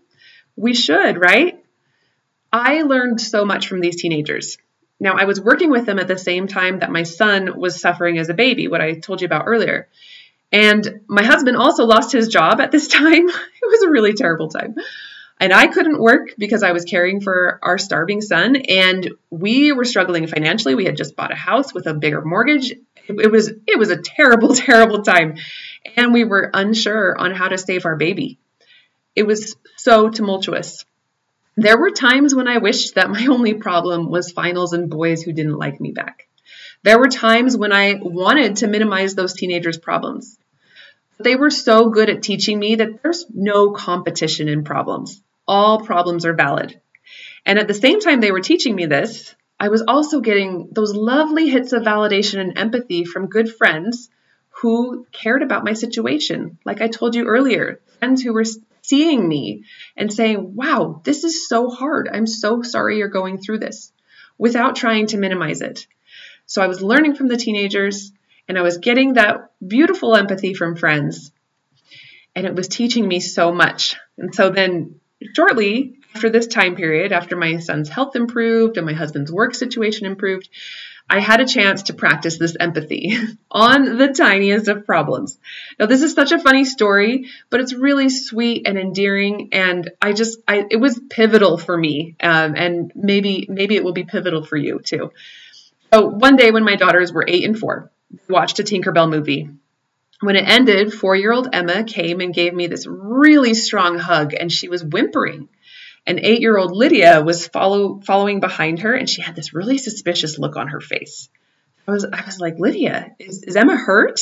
We 0.56 0.74
should, 0.74 1.20
right? 1.20 1.62
I 2.52 2.82
learned 2.82 3.20
so 3.20 3.44
much 3.44 3.68
from 3.68 3.80
these 3.80 4.00
teenagers. 4.00 4.58
Now, 4.98 5.14
I 5.14 5.24
was 5.24 5.40
working 5.40 5.70
with 5.70 5.86
them 5.86 5.98
at 5.98 6.08
the 6.08 6.18
same 6.18 6.46
time 6.46 6.80
that 6.80 6.90
my 6.90 7.02
son 7.02 7.58
was 7.58 7.80
suffering 7.80 8.18
as 8.18 8.28
a 8.28 8.34
baby, 8.34 8.68
what 8.68 8.80
I 8.80 8.94
told 8.94 9.20
you 9.20 9.26
about 9.26 9.44
earlier. 9.46 9.88
And 10.50 11.00
my 11.08 11.24
husband 11.24 11.56
also 11.56 11.84
lost 11.84 12.12
his 12.12 12.28
job 12.28 12.60
at 12.60 12.70
this 12.70 12.88
time. 13.00 13.28
it 13.28 13.68
was 13.68 13.82
a 13.82 13.90
really 13.90 14.14
terrible 14.14 14.48
time. 14.48 14.76
And 15.40 15.52
I 15.52 15.66
couldn't 15.66 16.00
work 16.00 16.34
because 16.38 16.62
I 16.62 16.72
was 16.72 16.84
caring 16.84 17.20
for 17.20 17.58
our 17.62 17.76
starving 17.76 18.20
son, 18.20 18.56
and 18.56 19.10
we 19.30 19.72
were 19.72 19.84
struggling 19.84 20.26
financially. 20.26 20.74
We 20.74 20.84
had 20.84 20.96
just 20.96 21.16
bought 21.16 21.32
a 21.32 21.36
house 21.36 21.74
with 21.74 21.86
a 21.86 21.94
bigger 21.94 22.22
mortgage. 22.22 22.72
It 23.08 23.30
was 23.30 23.48
it 23.66 23.78
was 23.78 23.90
a 23.90 24.00
terrible, 24.00 24.54
terrible 24.54 25.02
time, 25.02 25.36
and 25.96 26.12
we 26.12 26.24
were 26.24 26.50
unsure 26.54 27.18
on 27.18 27.34
how 27.34 27.48
to 27.48 27.58
save 27.58 27.84
our 27.84 27.96
baby. 27.96 28.38
It 29.16 29.24
was 29.24 29.56
so 29.76 30.08
tumultuous. 30.08 30.84
There 31.56 31.78
were 31.78 31.90
times 31.90 32.34
when 32.34 32.48
I 32.48 32.58
wished 32.58 32.94
that 32.94 33.10
my 33.10 33.26
only 33.30 33.54
problem 33.54 34.10
was 34.10 34.32
finals 34.32 34.72
and 34.72 34.90
boys 34.90 35.22
who 35.22 35.32
didn't 35.32 35.58
like 35.58 35.80
me 35.80 35.92
back. 35.92 36.26
There 36.82 36.98
were 36.98 37.08
times 37.08 37.56
when 37.56 37.72
I 37.72 37.94
wanted 38.00 38.56
to 38.56 38.66
minimize 38.66 39.14
those 39.14 39.34
teenagers' 39.34 39.78
problems. 39.78 40.38
They 41.18 41.36
were 41.36 41.50
so 41.50 41.90
good 41.90 42.10
at 42.10 42.22
teaching 42.22 42.58
me 42.58 42.76
that 42.76 43.02
there's 43.02 43.26
no 43.32 43.70
competition 43.70 44.48
in 44.48 44.64
problems. 44.64 45.22
All 45.46 45.80
problems 45.80 46.24
are 46.24 46.34
valid. 46.34 46.80
And 47.46 47.58
at 47.58 47.68
the 47.68 47.74
same 47.74 48.00
time 48.00 48.20
they 48.20 48.32
were 48.32 48.40
teaching 48.40 48.74
me 48.74 48.86
this, 48.86 49.34
I 49.60 49.68
was 49.68 49.82
also 49.86 50.20
getting 50.20 50.68
those 50.72 50.94
lovely 50.94 51.48
hits 51.48 51.72
of 51.72 51.82
validation 51.82 52.40
and 52.40 52.58
empathy 52.58 53.04
from 53.04 53.28
good 53.28 53.54
friends 53.54 54.08
who 54.60 55.06
cared 55.12 55.42
about 55.42 55.64
my 55.64 55.74
situation. 55.74 56.58
Like 56.64 56.80
I 56.80 56.88
told 56.88 57.14
you 57.14 57.26
earlier, 57.26 57.80
friends 57.98 58.22
who 58.22 58.32
were 58.32 58.44
seeing 58.82 59.26
me 59.26 59.64
and 59.96 60.12
saying, 60.12 60.54
wow, 60.54 61.00
this 61.04 61.24
is 61.24 61.48
so 61.48 61.70
hard. 61.70 62.08
I'm 62.12 62.26
so 62.26 62.62
sorry 62.62 62.98
you're 62.98 63.08
going 63.08 63.38
through 63.38 63.58
this 63.58 63.92
without 64.38 64.76
trying 64.76 65.06
to 65.08 65.16
minimize 65.16 65.60
it. 65.60 65.86
So 66.46 66.62
I 66.62 66.66
was 66.66 66.82
learning 66.82 67.14
from 67.14 67.28
the 67.28 67.36
teenagers 67.36 68.12
and 68.48 68.58
I 68.58 68.62
was 68.62 68.78
getting 68.78 69.14
that 69.14 69.50
beautiful 69.66 70.14
empathy 70.16 70.54
from 70.54 70.76
friends. 70.76 71.32
And 72.34 72.46
it 72.46 72.54
was 72.54 72.68
teaching 72.68 73.06
me 73.06 73.20
so 73.20 73.52
much. 73.52 73.96
And 74.18 74.34
so 74.34 74.50
then, 74.50 75.00
shortly 75.34 75.98
after 76.14 76.30
this 76.30 76.46
time 76.46 76.76
period, 76.76 77.12
after 77.12 77.36
my 77.36 77.58
son's 77.58 77.88
health 77.88 78.16
improved 78.16 78.76
and 78.76 78.86
my 78.86 78.92
husband's 78.92 79.32
work 79.32 79.54
situation 79.54 80.06
improved, 80.06 80.48
I 81.08 81.20
had 81.20 81.40
a 81.40 81.46
chance 81.46 81.84
to 81.84 81.94
practice 81.94 82.38
this 82.38 82.56
empathy 82.58 83.16
on 83.50 83.98
the 83.98 84.08
tiniest 84.08 84.68
of 84.68 84.86
problems. 84.86 85.38
Now, 85.78 85.86
this 85.86 86.02
is 86.02 86.14
such 86.14 86.32
a 86.32 86.38
funny 86.38 86.64
story, 86.64 87.30
but 87.50 87.60
it's 87.60 87.74
really 87.74 88.08
sweet 88.08 88.66
and 88.66 88.78
endearing, 88.78 89.50
and 89.52 89.90
I 90.00 90.12
just, 90.12 90.38
I, 90.48 90.64
it 90.70 90.76
was 90.76 90.98
pivotal 91.10 91.58
for 91.58 91.76
me, 91.76 92.16
um, 92.22 92.54
and 92.56 92.92
maybe, 92.94 93.46
maybe 93.50 93.76
it 93.76 93.84
will 93.84 93.92
be 93.92 94.04
pivotal 94.04 94.44
for 94.44 94.56
you 94.56 94.80
too. 94.80 95.12
So 95.92 96.06
one 96.08 96.36
day 96.36 96.50
when 96.50 96.64
my 96.64 96.76
daughters 96.76 97.12
were 97.12 97.24
eight 97.28 97.44
and 97.44 97.58
four, 97.58 97.90
watched 98.28 98.58
a 98.58 98.62
Tinkerbell 98.62 99.10
movie. 99.10 99.50
When 100.20 100.36
it 100.36 100.48
ended, 100.48 100.92
four-year-old 100.92 101.48
Emma 101.52 101.84
came 101.84 102.20
and 102.20 102.32
gave 102.32 102.54
me 102.54 102.66
this 102.66 102.86
really 102.86 103.54
strong 103.54 103.98
hug, 103.98 104.32
and 104.34 104.50
she 104.50 104.68
was 104.68 104.84
whimpering 104.84 105.48
and 106.06 106.20
eight 106.20 106.40
year 106.40 106.56
old 106.56 106.72
Lydia 106.72 107.22
was 107.22 107.46
follow, 107.48 108.00
following 108.00 108.40
behind 108.40 108.80
her, 108.80 108.94
and 108.94 109.08
she 109.08 109.22
had 109.22 109.34
this 109.34 109.54
really 109.54 109.78
suspicious 109.78 110.38
look 110.38 110.56
on 110.56 110.68
her 110.68 110.80
face. 110.80 111.28
I 111.86 111.92
was, 111.92 112.04
I 112.04 112.24
was 112.24 112.40
like, 112.40 112.58
Lydia, 112.58 113.14
is, 113.18 113.42
is 113.42 113.56
Emma 113.56 113.76
hurt? 113.76 114.20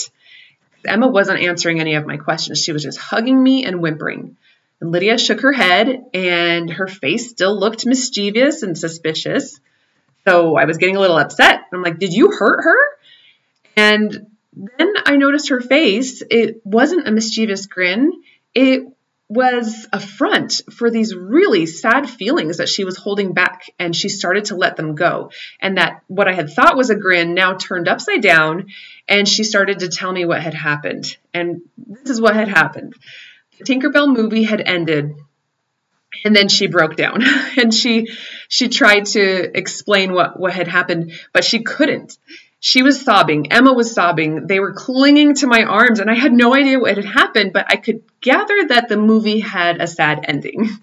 Emma 0.85 1.09
wasn't 1.09 1.41
answering 1.41 1.81
any 1.81 1.95
of 1.95 2.07
my 2.07 2.17
questions. 2.17 2.63
She 2.63 2.73
was 2.73 2.83
just 2.83 2.99
hugging 2.99 3.41
me 3.41 3.65
and 3.65 3.81
whimpering. 3.81 4.37
And 4.81 4.91
Lydia 4.91 5.17
shook 5.17 5.41
her 5.43 5.53
head, 5.53 6.07
and 6.13 6.71
her 6.71 6.89
face 6.89 7.31
still 7.31 7.59
looked 7.59 7.87
mischievous 7.87 8.63
and 8.63 8.77
suspicious. 8.77 9.61
So 10.27 10.57
I 10.57 10.65
was 10.65 10.79
getting 10.79 10.97
a 10.97 11.01
little 11.01 11.19
upset. 11.19 11.63
I'm 11.73 11.83
like, 11.83 11.99
Did 11.99 12.13
you 12.13 12.33
hurt 12.33 12.63
her? 12.65 12.77
And 13.77 14.27
then 14.53 14.93
I 15.07 15.17
noticed 15.17 15.49
her 15.49 15.61
face. 15.61 16.23
It 16.29 16.61
wasn't 16.65 17.09
a 17.09 17.13
mischievous 17.13 17.67
grin. 17.67 18.13
It 18.55 18.85
was 19.29 19.89
a 19.95 19.99
front 19.99 20.61
for 20.71 20.91
these 20.91 21.15
really 21.15 21.65
sad 21.65 22.09
feelings 22.09 22.59
that 22.59 22.69
she 22.69 22.85
was 22.85 22.99
holding 22.99 23.33
back 23.33 23.65
and 23.79 23.97
she 23.97 24.11
started 24.11 24.47
to 24.47 24.57
let 24.57 24.77
them 24.77 24.95
go. 24.95 25.31
And 25.59 25.79
that 25.79 26.03
what 26.07 26.29
I 26.29 26.35
had 26.35 26.51
thought 26.51 26.77
was 26.77 26.91
a 26.91 26.95
grin 26.95 27.33
now 27.33 27.55
turned 27.55 27.89
upside 27.89 28.21
down 28.21 28.67
and 29.09 29.27
she 29.27 29.45
started 29.45 29.79
to 29.79 29.89
tell 29.89 30.13
me 30.13 30.27
what 30.27 30.43
had 30.43 30.53
happened. 30.53 31.17
And 31.33 31.63
this 31.79 32.11
is 32.11 32.21
what 32.21 32.35
had 32.37 32.49
happened. 32.49 32.95
The 33.59 33.65
Tinkerbell 33.65 34.15
movie 34.15 34.43
had 34.43 34.61
ended 34.61 35.15
and 36.25 36.37
then 36.37 36.49
she 36.49 36.67
broke 36.67 36.97
down 36.97 37.23
and 37.57 37.73
she 37.73 38.09
she 38.49 38.69
tried 38.69 39.07
to 39.07 39.57
explain 39.57 40.13
what 40.13 40.39
what 40.39 40.53
had 40.53 40.69
happened 40.69 41.13
but 41.33 41.45
she 41.45 41.63
couldn't 41.63 42.19
she 42.65 42.85
was 42.85 43.01
sobbing. 43.01 43.51
Emma 43.51 43.73
was 43.73 43.93
sobbing. 43.93 44.47
They 44.47 44.61
were 44.61 44.73
clinging 44.73 45.35
to 45.37 45.49
my 45.49 45.65
arms, 45.65 45.99
and 45.99 46.09
I 46.09 46.15
had 46.15 46.33
no 46.33 46.55
idea 46.55 46.79
what 46.79 46.95
had 46.95 47.05
happened, 47.05 47.53
but 47.53 47.67
I 47.69 47.75
could 47.75 48.05
gather 48.21 48.69
that 48.69 48.89
the 48.89 48.97
movie 48.97 49.41
had 49.41 49.81
a 49.83 49.89
sad 49.89 50.25
ending. 50.29 50.71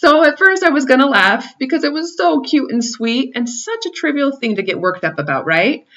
So 0.00 0.24
at 0.24 0.38
first 0.38 0.62
I 0.62 0.68
was 0.68 0.84
going 0.84 1.00
to 1.00 1.08
laugh 1.08 1.58
because 1.58 1.82
it 1.82 1.92
was 1.92 2.16
so 2.16 2.40
cute 2.40 2.70
and 2.70 2.84
sweet 2.84 3.32
and 3.34 3.48
such 3.48 3.84
a 3.84 3.90
trivial 3.90 4.30
thing 4.30 4.54
to 4.54 4.62
get 4.62 4.78
worked 4.78 5.02
up 5.02 5.18
about, 5.18 5.44
right? 5.44 5.88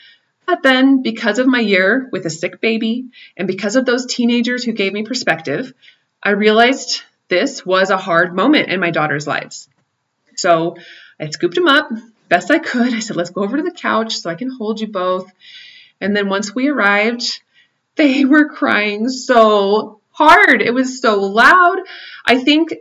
But 0.47 0.63
then, 0.63 1.03
because 1.03 1.37
of 1.37 1.45
my 1.45 1.59
year 1.59 2.09
with 2.11 2.25
a 2.25 2.31
sick 2.31 2.59
baby 2.59 3.11
and 3.37 3.47
because 3.47 3.75
of 3.75 3.85
those 3.85 4.07
teenagers 4.07 4.63
who 4.63 4.71
gave 4.71 4.91
me 4.91 5.03
perspective, 5.03 5.71
I 6.23 6.31
realized 6.31 7.03
this 7.27 7.63
was 7.63 7.91
a 7.91 7.97
hard 7.97 8.35
moment 8.35 8.69
in 8.69 8.79
my 8.79 8.89
daughter's 8.89 9.27
lives. 9.27 9.69
So 10.35 10.77
I 11.19 11.29
scooped 11.29 11.53
them 11.53 11.67
up, 11.67 11.91
best 12.31 12.49
I 12.49 12.57
could. 12.57 12.93
I 12.95 12.99
said, 12.99 13.17
let's 13.17 13.29
go 13.29 13.43
over 13.43 13.57
to 13.57 13.63
the 13.63 13.71
couch 13.71 14.17
so 14.17 14.29
I 14.31 14.35
can 14.35 14.49
hold 14.49 14.79
you 14.79 14.87
both. 14.87 15.31
And 15.99 16.15
then 16.15 16.29
once 16.29 16.55
we 16.55 16.69
arrived, 16.69 17.41
they 17.95 18.25
were 18.33 18.49
crying 18.49 19.09
so 19.09 20.01
hard. 20.09 20.63
It 20.63 20.73
was 20.73 20.99
so 20.99 21.19
loud. 21.19 21.77
I 22.25 22.43
think 22.43 22.73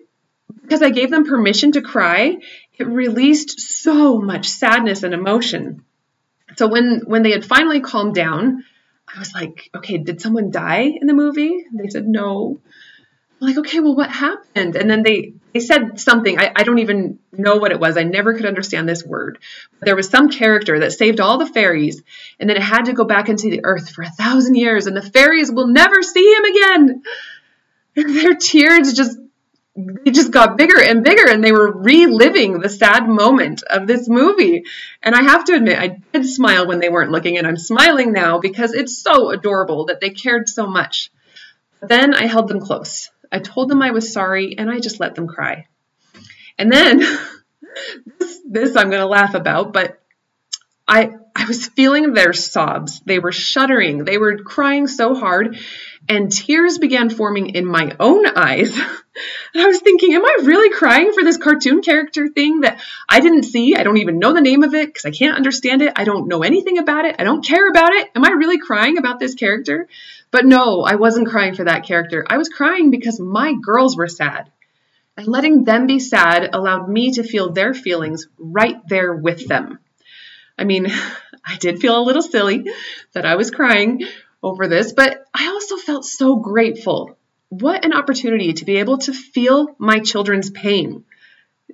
because 0.63 0.83
I 0.83 0.91
gave 0.91 1.11
them 1.11 1.27
permission 1.27 1.73
to 1.73 1.83
cry, 1.83 2.39
it 2.79 2.87
released 2.87 3.61
so 3.61 4.21
much 4.21 4.49
sadness 4.49 5.03
and 5.03 5.13
emotion. 5.13 5.85
So 6.57 6.69
when 6.69 7.03
when 7.07 7.23
they 7.23 7.33
had 7.33 7.45
finally 7.45 7.81
calmed 7.81 8.15
down, 8.15 8.65
I 9.13 9.19
was 9.19 9.35
like, 9.35 9.71
okay, 9.75 9.99
did 9.99 10.21
someone 10.21 10.51
die 10.51 10.93
in 11.01 11.07
the 11.07 11.15
movie? 11.15 11.67
They 11.73 11.89
said 11.89 12.07
no. 12.07 12.61
I'm 13.41 13.47
like, 13.49 13.59
okay, 13.59 13.81
well, 13.81 13.97
what 13.97 14.11
happened? 14.11 14.77
And 14.77 14.91
then 14.91 15.03
they 15.03 15.35
they 15.55 15.61
said 15.61 15.99
something. 15.99 16.39
I, 16.39 16.53
I 16.55 16.63
don't 16.63 16.79
even 16.79 17.19
know 17.33 17.57
what 17.57 17.73
it 17.73 17.81
was. 17.81 17.97
I 17.97 18.03
never 18.03 18.35
could 18.35 18.45
understand 18.45 18.89
this 18.89 19.05
word. 19.05 19.39
But 19.79 19.87
there 19.87 19.97
was 19.97 20.09
some 20.09 20.29
character 20.29 20.81
that 20.81 20.93
saved 20.93 21.21
all 21.21 21.39
the 21.39 21.47
fairies, 21.47 22.03
and 22.39 22.49
then 22.49 22.57
it 22.57 22.63
had 22.63 22.85
to 22.85 22.93
go 22.93 23.05
back 23.05 23.29
into 23.29 23.51
the 23.51 23.63
earth 23.65 23.91
for 23.91 24.03
a 24.03 24.11
thousand 24.11 24.57
years, 24.57 24.87
and 24.87 24.97
the 24.97 25.03
fairies 25.03 25.51
will 25.51 25.69
never 25.69 26.03
see 26.03 26.35
him 26.35 26.45
again. 26.45 27.03
And 27.97 28.17
their 28.17 28.35
tears 28.35 28.93
just 28.93 29.19
they 30.05 30.11
just 30.11 30.33
got 30.33 30.59
bigger 30.59 30.81
and 30.81 31.05
bigger 31.05 31.31
and 31.31 31.43
they 31.43 31.53
were 31.53 31.71
reliving 31.71 32.59
the 32.59 32.69
sad 32.69 33.09
moment 33.09 33.63
of 33.63 33.87
this 33.87 34.09
movie. 34.09 34.65
And 35.03 35.15
I 35.15 35.23
have 35.23 35.45
to 35.45 35.55
admit, 35.55 35.79
I 35.79 35.99
did 36.13 36.27
smile 36.27 36.67
when 36.67 36.81
they 36.81 36.89
weren't 36.89 37.13
looking, 37.13 37.39
and 37.39 37.47
I'm 37.47 37.57
smiling 37.57 38.13
now 38.13 38.39
because 38.39 38.73
it's 38.75 38.99
so 38.99 39.31
adorable 39.31 39.87
that 39.87 40.01
they 40.01 40.11
cared 40.11 40.49
so 40.49 40.67
much. 40.67 41.11
But 41.79 41.89
then 41.89 42.15
I 42.15 42.27
held 42.27 42.49
them 42.49 42.61
close. 42.61 43.11
I 43.33 43.39
told 43.39 43.69
them 43.69 43.83
I 43.83 43.91
was 43.91 44.13
sorry 44.13 44.57
and 44.59 44.71
I 44.71 44.81
just 44.81 45.01
let 45.01 45.15
them 45.15 45.29
cry. 45.29 45.67
And 46.59 46.73
then 46.73 46.99
this, 48.19 48.41
this 48.49 48.77
I'm 48.77 48.91
going 48.91 49.01
to 49.01 49.07
laugh 49.07 49.35
about, 49.35 49.73
but 49.73 50.01
I 50.87 51.13
I 51.35 51.47
was 51.47 51.69
feeling 51.69 52.13
their 52.13 52.33
sobs. 52.33 53.01
They 53.01 53.21
were 53.21 53.33
shuddering. 53.33 54.05
They 54.05 54.19
were 54.19 54.39
crying 54.39 54.89
so 54.89 55.15
hard 55.15 55.59
and 56.09 56.31
tears 56.33 56.79
began 56.79 57.09
forming 57.09 57.51
in 57.51 57.65
my 57.65 57.95
own 58.01 58.27
eyes. 58.27 58.77
and 58.77 58.85
I 59.63 59.67
was 59.67 59.81
thinking, 59.81 60.15
am 60.15 60.25
I 60.25 60.39
really 60.43 60.71
crying 60.71 61.13
for 61.13 61.23
this 61.23 61.37
cartoon 61.37 61.83
character 61.83 62.29
thing 62.29 62.61
that 62.61 62.81
I 63.09 63.21
didn't 63.21 63.45
see? 63.45 63.77
I 63.77 63.85
don't 63.85 63.99
even 63.99 64.19
know 64.19 64.33
the 64.33 64.41
name 64.41 64.65
of 64.65 64.75
it 64.75 64.89
because 64.89 65.05
I 65.05 65.13
can't 65.13 65.37
understand 65.37 65.83
it. 65.83 65.93
I 65.97 66.05
don't 66.05 66.29
know 66.29 66.43
anything 66.43 66.79
about 66.79 67.05
it. 67.05 67.17
I 67.19 67.25
don't 67.25 67.45
care 67.45 67.69
about 67.69 67.93
it. 67.93 68.11
Am 68.15 68.25
I 68.25 68.31
really 68.31 68.59
crying 68.59 68.99
about 68.99 69.21
this 69.21 69.35
character? 69.35 69.89
But 70.31 70.47
no, 70.47 70.83
I 70.83 70.95
wasn't 70.95 71.29
crying 71.29 71.55
for 71.55 71.65
that 71.65 71.85
character. 71.85 72.25
I 72.29 72.39
was 72.39 72.49
crying 72.49 72.91
because 72.91 73.19
my 73.19 73.55
girls 73.61 73.97
were 73.97 74.09
sad. 74.09 74.51
And 75.17 75.27
letting 75.27 75.65
them 75.65 75.87
be 75.87 75.99
sad 75.99 76.51
allowed 76.55 76.89
me 76.89 77.13
to 77.13 77.23
feel 77.23 77.53
their 77.53 77.75
feelings 77.75 78.29
right 78.39 78.77
there 78.89 79.13
with 79.13 79.47
them. 79.49 79.81
I 80.57 80.65
mean, 80.65 80.87
I 81.47 81.57
did 81.57 81.81
feel 81.81 81.99
a 81.99 82.05
little 82.05 82.23
silly 82.23 82.71
that 83.13 83.27
I 83.27 83.37
was 83.37 83.51
crying 83.51 84.03
over 84.43 84.69
this, 84.69 84.93
but 84.93 85.25
I 85.35 85.49
also 85.49 85.77
felt 85.77 86.05
so 86.05 86.37
grateful. 86.37 87.19
What 87.49 87.85
an 87.85 87.93
opportunity 87.93 88.53
to 88.55 88.65
be 88.65 88.77
able 88.77 88.99
to 88.99 89.13
feel 89.13 89.75
my 89.79 89.99
children's 89.99 90.51
pain. 90.51 91.05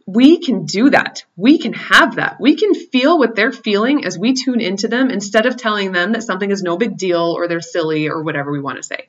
We 0.06 0.38
can 0.38 0.66
do 0.66 0.90
that. 0.90 1.24
We 1.36 1.58
can 1.58 1.72
have 1.72 2.16
that. 2.16 2.40
We 2.40 2.56
can 2.56 2.74
feel 2.74 3.18
what 3.18 3.34
they're 3.34 3.52
feeling 3.52 4.04
as 4.04 4.16
we 4.16 4.34
tune 4.34 4.60
into 4.60 4.86
them 4.86 5.10
instead 5.10 5.46
of 5.46 5.56
telling 5.56 5.90
them 5.90 6.12
that 6.12 6.22
something 6.22 6.50
is 6.50 6.62
no 6.62 6.76
big 6.76 6.96
deal 6.96 7.34
or 7.36 7.48
they're 7.48 7.60
silly 7.60 8.08
or 8.08 8.22
whatever 8.22 8.52
we 8.52 8.60
want 8.60 8.76
to 8.76 8.84
say. 8.84 9.08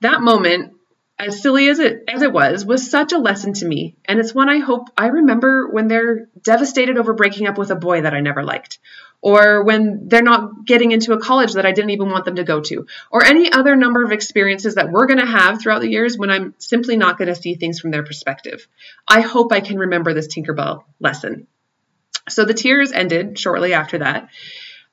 That 0.00 0.20
moment, 0.20 0.74
as 1.20 1.42
silly 1.42 1.68
as 1.68 1.78
it 1.78 2.04
as 2.08 2.22
it 2.22 2.32
was, 2.32 2.64
was 2.64 2.90
such 2.90 3.12
a 3.12 3.18
lesson 3.18 3.52
to 3.52 3.66
me, 3.66 3.96
and 4.06 4.18
it's 4.18 4.34
one 4.34 4.48
I 4.48 4.58
hope 4.58 4.88
I 4.96 5.08
remember 5.08 5.68
when 5.70 5.86
they're 5.86 6.28
devastated 6.42 6.96
over 6.96 7.12
breaking 7.12 7.46
up 7.46 7.58
with 7.58 7.70
a 7.70 7.76
boy 7.76 8.02
that 8.02 8.14
I 8.14 8.20
never 8.20 8.42
liked, 8.42 8.78
or 9.20 9.62
when 9.62 10.08
they're 10.08 10.22
not 10.22 10.64
getting 10.64 10.92
into 10.92 11.12
a 11.12 11.20
college 11.20 11.52
that 11.52 11.66
I 11.66 11.72
didn't 11.72 11.90
even 11.90 12.10
want 12.10 12.24
them 12.24 12.36
to 12.36 12.44
go 12.44 12.60
to, 12.62 12.86
or 13.10 13.24
any 13.24 13.52
other 13.52 13.76
number 13.76 14.02
of 14.02 14.12
experiences 14.12 14.76
that 14.76 14.90
we're 14.90 15.06
going 15.06 15.20
to 15.20 15.26
have 15.26 15.60
throughout 15.60 15.82
the 15.82 15.90
years 15.90 16.16
when 16.16 16.30
I'm 16.30 16.54
simply 16.58 16.96
not 16.96 17.18
going 17.18 17.28
to 17.28 17.34
see 17.34 17.54
things 17.54 17.80
from 17.80 17.90
their 17.90 18.02
perspective. 18.02 18.66
I 19.06 19.20
hope 19.20 19.52
I 19.52 19.60
can 19.60 19.78
remember 19.78 20.14
this 20.14 20.28
Tinkerbell 20.28 20.84
lesson. 21.00 21.46
So 22.28 22.44
the 22.44 22.54
tears 22.54 22.92
ended 22.92 23.38
shortly 23.38 23.74
after 23.74 23.98
that. 23.98 24.30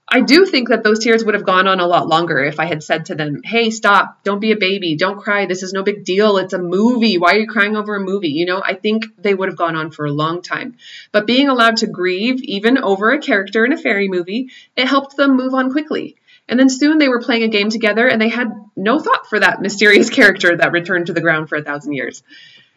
I 0.09 0.21
do 0.21 0.45
think 0.45 0.69
that 0.69 0.83
those 0.83 0.99
tears 0.99 1.25
would 1.25 1.35
have 1.35 1.43
gone 1.43 1.67
on 1.67 1.81
a 1.81 1.85
lot 1.85 2.07
longer 2.07 2.39
if 2.39 2.61
I 2.61 2.65
had 2.65 2.81
said 2.81 3.07
to 3.07 3.15
them, 3.15 3.41
Hey, 3.43 3.71
stop, 3.71 4.23
don't 4.23 4.39
be 4.39 4.53
a 4.53 4.57
baby, 4.57 4.95
don't 4.95 5.19
cry, 5.19 5.45
this 5.45 5.63
is 5.63 5.73
no 5.73 5.83
big 5.83 6.05
deal, 6.05 6.37
it's 6.37 6.53
a 6.53 6.59
movie, 6.59 7.17
why 7.17 7.33
are 7.33 7.39
you 7.39 7.47
crying 7.47 7.75
over 7.75 7.95
a 7.95 7.99
movie? 7.99 8.29
You 8.29 8.45
know, 8.45 8.61
I 8.63 8.73
think 8.73 9.03
they 9.17 9.33
would 9.33 9.49
have 9.49 9.57
gone 9.57 9.75
on 9.75 9.91
for 9.91 10.05
a 10.05 10.11
long 10.11 10.41
time. 10.41 10.77
But 11.11 11.27
being 11.27 11.49
allowed 11.49 11.77
to 11.77 11.87
grieve, 11.87 12.41
even 12.43 12.77
over 12.77 13.11
a 13.11 13.19
character 13.19 13.65
in 13.65 13.73
a 13.73 13.77
fairy 13.77 14.07
movie, 14.07 14.49
it 14.77 14.87
helped 14.87 15.17
them 15.17 15.35
move 15.35 15.53
on 15.53 15.73
quickly. 15.73 16.15
And 16.47 16.57
then 16.57 16.69
soon 16.69 16.99
they 16.99 17.09
were 17.09 17.21
playing 17.21 17.43
a 17.43 17.49
game 17.49 17.69
together 17.69 18.07
and 18.07 18.21
they 18.21 18.29
had 18.29 18.53
no 18.77 18.99
thought 18.99 19.27
for 19.27 19.39
that 19.39 19.61
mysterious 19.61 20.09
character 20.19 20.55
that 20.55 20.71
returned 20.71 21.07
to 21.07 21.13
the 21.13 21.21
ground 21.21 21.49
for 21.49 21.57
a 21.57 21.63
thousand 21.63 21.93
years. 21.93 22.23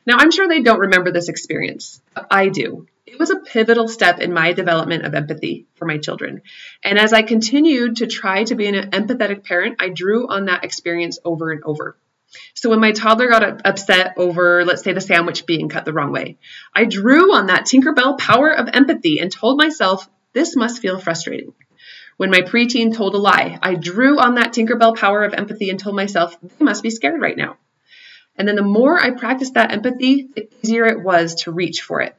Now, 0.04 0.16
I'm 0.18 0.32
sure 0.32 0.48
they 0.48 0.62
don't 0.62 0.80
remember 0.80 1.12
this 1.12 1.28
experience, 1.28 2.00
I 2.28 2.48
do. 2.48 2.88
It 3.06 3.18
was 3.18 3.30
a 3.30 3.40
pivotal 3.40 3.88
step 3.88 4.20
in 4.20 4.32
my 4.32 4.52
development 4.52 5.04
of 5.04 5.14
empathy 5.14 5.66
for 5.74 5.84
my 5.84 5.98
children. 5.98 6.42
And 6.82 6.98
as 6.98 7.12
I 7.12 7.22
continued 7.22 7.96
to 7.96 8.06
try 8.06 8.44
to 8.44 8.54
be 8.54 8.66
an 8.66 8.90
empathetic 8.90 9.44
parent, 9.44 9.76
I 9.80 9.88
drew 9.88 10.28
on 10.28 10.46
that 10.46 10.64
experience 10.64 11.18
over 11.24 11.50
and 11.50 11.62
over. 11.64 11.96
So 12.54 12.70
when 12.70 12.80
my 12.80 12.92
toddler 12.92 13.28
got 13.28 13.66
upset 13.66 14.14
over, 14.16 14.64
let's 14.64 14.84
say, 14.84 14.92
the 14.92 15.00
sandwich 15.00 15.46
being 15.46 15.68
cut 15.68 15.84
the 15.84 15.92
wrong 15.92 16.12
way, 16.12 16.38
I 16.74 16.84
drew 16.84 17.34
on 17.34 17.46
that 17.46 17.64
Tinkerbell 17.64 18.18
power 18.18 18.50
of 18.50 18.68
empathy 18.72 19.18
and 19.18 19.32
told 19.32 19.58
myself, 19.58 20.08
this 20.32 20.54
must 20.54 20.80
feel 20.80 21.00
frustrating. 21.00 21.52
When 22.16 22.30
my 22.30 22.42
preteen 22.42 22.94
told 22.94 23.14
a 23.14 23.18
lie, 23.18 23.58
I 23.62 23.74
drew 23.74 24.18
on 24.18 24.34
that 24.34 24.52
Tinkerbell 24.52 24.96
power 24.96 25.24
of 25.24 25.34
empathy 25.34 25.70
and 25.70 25.80
told 25.80 25.96
myself, 25.96 26.36
they 26.40 26.64
must 26.64 26.82
be 26.82 26.90
scared 26.90 27.20
right 27.20 27.36
now. 27.36 27.56
And 28.36 28.46
then 28.46 28.56
the 28.56 28.62
more 28.62 28.98
I 28.98 29.10
practiced 29.10 29.54
that 29.54 29.72
empathy, 29.72 30.28
the 30.34 30.48
easier 30.62 30.86
it 30.86 31.02
was 31.02 31.34
to 31.42 31.52
reach 31.52 31.80
for 31.80 32.02
it. 32.02 32.14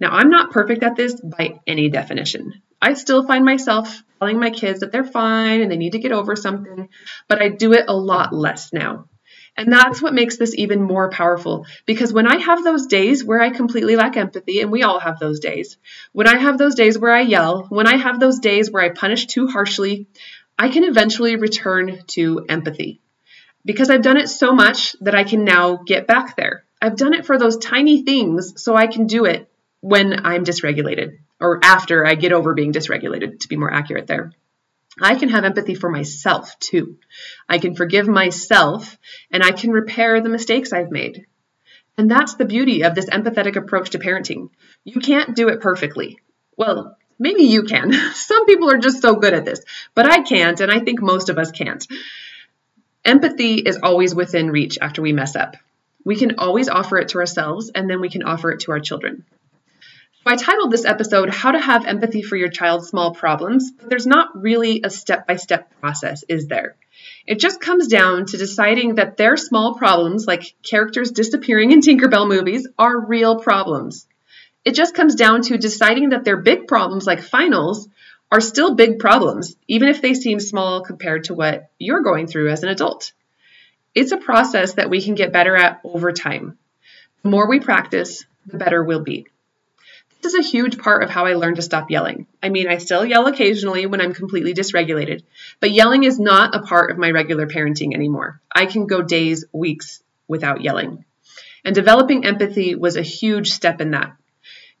Now, 0.00 0.10
I'm 0.12 0.30
not 0.30 0.50
perfect 0.50 0.82
at 0.82 0.96
this 0.96 1.20
by 1.20 1.60
any 1.66 1.90
definition. 1.90 2.62
I 2.80 2.94
still 2.94 3.26
find 3.26 3.44
myself 3.44 4.02
telling 4.18 4.38
my 4.38 4.50
kids 4.50 4.80
that 4.80 4.92
they're 4.92 5.04
fine 5.04 5.60
and 5.60 5.70
they 5.70 5.76
need 5.76 5.92
to 5.92 5.98
get 5.98 6.12
over 6.12 6.34
something, 6.34 6.88
but 7.28 7.42
I 7.42 7.48
do 7.48 7.74
it 7.74 7.84
a 7.86 7.96
lot 7.96 8.32
less 8.32 8.72
now. 8.72 9.06
And 9.56 9.70
that's 9.70 10.00
what 10.00 10.14
makes 10.14 10.38
this 10.38 10.54
even 10.54 10.80
more 10.80 11.10
powerful 11.10 11.66
because 11.84 12.12
when 12.12 12.26
I 12.26 12.38
have 12.38 12.64
those 12.64 12.86
days 12.86 13.22
where 13.22 13.42
I 13.42 13.50
completely 13.50 13.96
lack 13.96 14.16
empathy, 14.16 14.60
and 14.60 14.70
we 14.70 14.84
all 14.84 15.00
have 15.00 15.18
those 15.18 15.40
days, 15.40 15.76
when 16.12 16.26
I 16.26 16.38
have 16.38 16.56
those 16.56 16.76
days 16.76 16.98
where 16.98 17.12
I 17.12 17.20
yell, 17.20 17.66
when 17.68 17.86
I 17.86 17.96
have 17.96 18.20
those 18.20 18.38
days 18.38 18.70
where 18.70 18.82
I 18.82 18.88
punish 18.88 19.26
too 19.26 19.48
harshly, 19.48 20.06
I 20.58 20.70
can 20.70 20.84
eventually 20.84 21.36
return 21.36 21.98
to 22.08 22.46
empathy 22.48 23.00
because 23.64 23.90
I've 23.90 24.02
done 24.02 24.16
it 24.16 24.28
so 24.28 24.52
much 24.52 24.96
that 25.00 25.14
I 25.14 25.24
can 25.24 25.44
now 25.44 25.76
get 25.76 26.06
back 26.06 26.36
there. 26.36 26.64
I've 26.80 26.96
done 26.96 27.12
it 27.12 27.26
for 27.26 27.36
those 27.36 27.58
tiny 27.58 28.02
things 28.02 28.62
so 28.62 28.76
I 28.76 28.86
can 28.86 29.06
do 29.06 29.26
it 29.26 29.49
when 29.80 30.26
I'm 30.26 30.44
dysregulated 30.44 31.18
or 31.40 31.60
after 31.62 32.06
I 32.06 32.14
get 32.14 32.32
over 32.32 32.54
being 32.54 32.72
dysregulated, 32.72 33.40
to 33.40 33.48
be 33.48 33.56
more 33.56 33.72
accurate 33.72 34.06
there. 34.06 34.32
I 35.00 35.14
can 35.14 35.30
have 35.30 35.44
empathy 35.44 35.74
for 35.74 35.90
myself 35.90 36.58
too. 36.58 36.98
I 37.48 37.58
can 37.58 37.74
forgive 37.74 38.08
myself 38.08 38.98
and 39.30 39.42
I 39.42 39.52
can 39.52 39.70
repair 39.70 40.20
the 40.20 40.28
mistakes 40.28 40.72
I've 40.72 40.90
made. 40.90 41.26
And 41.96 42.10
that's 42.10 42.34
the 42.34 42.44
beauty 42.44 42.82
of 42.82 42.94
this 42.94 43.08
empathetic 43.08 43.56
approach 43.56 43.90
to 43.90 43.98
parenting. 43.98 44.50
You 44.84 45.00
can't 45.00 45.36
do 45.36 45.48
it 45.48 45.60
perfectly. 45.60 46.18
Well, 46.56 46.96
maybe 47.18 47.44
you 47.44 47.62
can. 47.64 47.92
Some 48.14 48.46
people 48.46 48.70
are 48.70 48.78
just 48.78 49.02
so 49.02 49.14
good 49.16 49.34
at 49.34 49.44
this, 49.44 49.60
but 49.94 50.06
I 50.10 50.22
can't, 50.22 50.60
and 50.60 50.70
I 50.70 50.80
think 50.80 51.00
most 51.00 51.28
of 51.28 51.38
us 51.38 51.50
can't. 51.50 51.86
Empathy 53.04 53.54
is 53.54 53.78
always 53.82 54.14
within 54.14 54.50
reach 54.50 54.78
after 54.80 55.02
we 55.02 55.12
mess 55.12 55.36
up. 55.36 55.56
We 56.04 56.16
can 56.16 56.38
always 56.38 56.68
offer 56.68 56.98
it 56.98 57.08
to 57.10 57.18
ourselves, 57.18 57.70
and 57.74 57.88
then 57.88 58.00
we 58.00 58.10
can 58.10 58.22
offer 58.22 58.50
it 58.50 58.60
to 58.60 58.72
our 58.72 58.80
children. 58.80 59.24
I 60.26 60.36
titled 60.36 60.70
this 60.70 60.84
episode 60.84 61.30
How 61.30 61.52
to 61.52 61.58
Have 61.58 61.86
Empathy 61.86 62.20
for 62.20 62.36
Your 62.36 62.50
Child's 62.50 62.88
Small 62.88 63.14
Problems, 63.14 63.70
but 63.70 63.88
there's 63.88 64.06
not 64.06 64.28
really 64.38 64.82
a 64.84 64.90
step 64.90 65.26
by 65.26 65.36
step 65.36 65.72
process, 65.80 66.24
is 66.28 66.46
there? 66.46 66.76
It 67.26 67.40
just 67.40 67.58
comes 67.58 67.88
down 67.88 68.26
to 68.26 68.36
deciding 68.36 68.96
that 68.96 69.16
their 69.16 69.38
small 69.38 69.76
problems, 69.76 70.26
like 70.26 70.54
characters 70.62 71.12
disappearing 71.12 71.72
in 71.72 71.80
Tinkerbell 71.80 72.28
movies, 72.28 72.68
are 72.78 73.00
real 73.00 73.40
problems. 73.40 74.06
It 74.62 74.74
just 74.74 74.94
comes 74.94 75.14
down 75.14 75.40
to 75.42 75.56
deciding 75.56 76.10
that 76.10 76.24
their 76.24 76.36
big 76.36 76.68
problems, 76.68 77.06
like 77.06 77.22
finals, 77.22 77.88
are 78.30 78.42
still 78.42 78.74
big 78.74 78.98
problems, 78.98 79.56
even 79.68 79.88
if 79.88 80.02
they 80.02 80.12
seem 80.12 80.38
small 80.38 80.82
compared 80.82 81.24
to 81.24 81.34
what 81.34 81.70
you're 81.78 82.02
going 82.02 82.26
through 82.26 82.50
as 82.50 82.62
an 82.62 82.68
adult. 82.68 83.12
It's 83.94 84.12
a 84.12 84.18
process 84.18 84.74
that 84.74 84.90
we 84.90 85.00
can 85.00 85.14
get 85.14 85.32
better 85.32 85.56
at 85.56 85.80
over 85.82 86.12
time. 86.12 86.58
The 87.22 87.30
more 87.30 87.48
we 87.48 87.58
practice, 87.58 88.26
the 88.46 88.58
better 88.58 88.84
we'll 88.84 89.02
be. 89.02 89.26
This 90.22 90.34
is 90.34 90.46
a 90.46 90.48
huge 90.48 90.78
part 90.78 91.02
of 91.02 91.08
how 91.08 91.24
I 91.24 91.34
learned 91.34 91.56
to 91.56 91.62
stop 91.62 91.90
yelling. 91.90 92.26
I 92.42 92.50
mean, 92.50 92.68
I 92.68 92.78
still 92.78 93.06
yell 93.06 93.26
occasionally 93.26 93.86
when 93.86 94.00
I'm 94.00 94.12
completely 94.12 94.52
dysregulated, 94.52 95.22
but 95.60 95.70
yelling 95.70 96.04
is 96.04 96.20
not 96.20 96.54
a 96.54 96.60
part 96.60 96.90
of 96.90 96.98
my 96.98 97.10
regular 97.10 97.46
parenting 97.46 97.94
anymore. 97.94 98.40
I 98.54 98.66
can 98.66 98.86
go 98.86 99.00
days, 99.00 99.46
weeks 99.52 100.02
without 100.28 100.60
yelling. 100.60 101.04
And 101.64 101.74
developing 101.74 102.24
empathy 102.24 102.74
was 102.74 102.96
a 102.96 103.02
huge 103.02 103.50
step 103.50 103.80
in 103.80 103.92
that. 103.92 104.14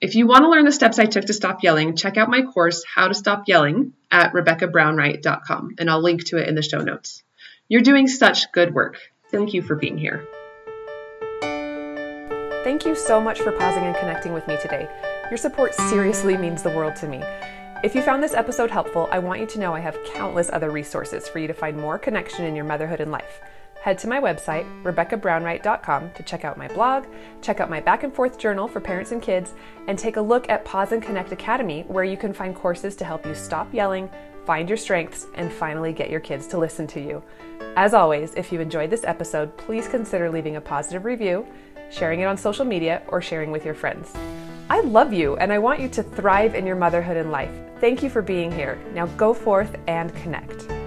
If 0.00 0.14
you 0.14 0.26
want 0.26 0.44
to 0.44 0.50
learn 0.50 0.64
the 0.64 0.72
steps 0.72 0.98
I 0.98 1.06
took 1.06 1.26
to 1.26 1.34
stop 1.34 1.62
yelling, 1.62 1.96
check 1.96 2.16
out 2.16 2.30
my 2.30 2.42
course, 2.42 2.84
How 2.84 3.08
to 3.08 3.14
Stop 3.14 3.44
Yelling, 3.46 3.92
at 4.10 4.32
RebeccaBrownwright.com, 4.32 5.74
and 5.78 5.90
I'll 5.90 6.02
link 6.02 6.24
to 6.26 6.38
it 6.38 6.48
in 6.48 6.54
the 6.54 6.62
show 6.62 6.80
notes. 6.80 7.22
You're 7.68 7.82
doing 7.82 8.08
such 8.08 8.50
good 8.52 8.74
work. 8.74 8.96
Thank 9.30 9.52
you 9.52 9.60
for 9.62 9.76
being 9.76 9.98
here. 9.98 10.26
Thank 12.64 12.86
you 12.86 12.94
so 12.94 13.20
much 13.20 13.40
for 13.40 13.52
pausing 13.52 13.84
and 13.84 13.96
connecting 13.96 14.32
with 14.32 14.46
me 14.48 14.56
today. 14.60 14.88
Your 15.30 15.38
support 15.38 15.76
seriously 15.76 16.36
means 16.36 16.60
the 16.60 16.70
world 16.70 16.96
to 16.96 17.06
me. 17.06 17.22
If 17.84 17.94
you 17.94 18.02
found 18.02 18.20
this 18.20 18.34
episode 18.34 18.68
helpful, 18.68 19.08
I 19.12 19.20
want 19.20 19.38
you 19.38 19.46
to 19.46 19.60
know 19.60 19.72
I 19.72 19.78
have 19.78 19.96
countless 20.04 20.50
other 20.52 20.72
resources 20.72 21.28
for 21.28 21.38
you 21.38 21.46
to 21.46 21.54
find 21.54 21.76
more 21.76 22.00
connection 22.00 22.46
in 22.46 22.56
your 22.56 22.64
motherhood 22.64 23.00
and 23.00 23.12
life. 23.12 23.40
Head 23.80 23.96
to 24.00 24.08
my 24.08 24.20
website, 24.20 24.66
RebeccaBrownwright.com, 24.82 26.10
to 26.14 26.22
check 26.24 26.44
out 26.44 26.58
my 26.58 26.66
blog, 26.66 27.06
check 27.42 27.60
out 27.60 27.70
my 27.70 27.80
back 27.80 28.02
and 28.02 28.12
forth 28.12 28.38
journal 28.38 28.66
for 28.66 28.80
parents 28.80 29.12
and 29.12 29.22
kids, 29.22 29.54
and 29.86 29.96
take 29.96 30.16
a 30.16 30.20
look 30.20 30.48
at 30.50 30.64
Pause 30.64 30.92
and 30.92 31.02
Connect 31.02 31.30
Academy, 31.30 31.84
where 31.86 32.02
you 32.02 32.16
can 32.16 32.34
find 32.34 32.52
courses 32.52 32.96
to 32.96 33.04
help 33.04 33.24
you 33.24 33.36
stop 33.36 33.72
yelling, 33.72 34.10
find 34.44 34.68
your 34.68 34.76
strengths, 34.76 35.28
and 35.36 35.52
finally 35.52 35.92
get 35.92 36.10
your 36.10 36.20
kids 36.20 36.48
to 36.48 36.58
listen 36.58 36.88
to 36.88 37.00
you. 37.00 37.22
As 37.76 37.94
always, 37.94 38.34
if 38.34 38.50
you 38.50 38.60
enjoyed 38.60 38.90
this 38.90 39.04
episode, 39.04 39.56
please 39.56 39.86
consider 39.86 40.28
leaving 40.28 40.56
a 40.56 40.60
positive 40.60 41.04
review, 41.04 41.46
sharing 41.88 42.18
it 42.18 42.24
on 42.24 42.36
social 42.36 42.64
media, 42.64 43.00
or 43.06 43.22
sharing 43.22 43.52
with 43.52 43.64
your 43.64 43.74
friends. 43.74 44.12
I 44.70 44.78
love 44.82 45.12
you 45.12 45.36
and 45.38 45.52
I 45.52 45.58
want 45.58 45.80
you 45.80 45.88
to 45.88 46.02
thrive 46.04 46.54
in 46.54 46.64
your 46.64 46.76
motherhood 46.76 47.16
and 47.16 47.32
life. 47.32 47.50
Thank 47.80 48.04
you 48.04 48.08
for 48.08 48.22
being 48.22 48.52
here. 48.52 48.78
Now 48.94 49.06
go 49.06 49.34
forth 49.34 49.74
and 49.88 50.14
connect. 50.14 50.79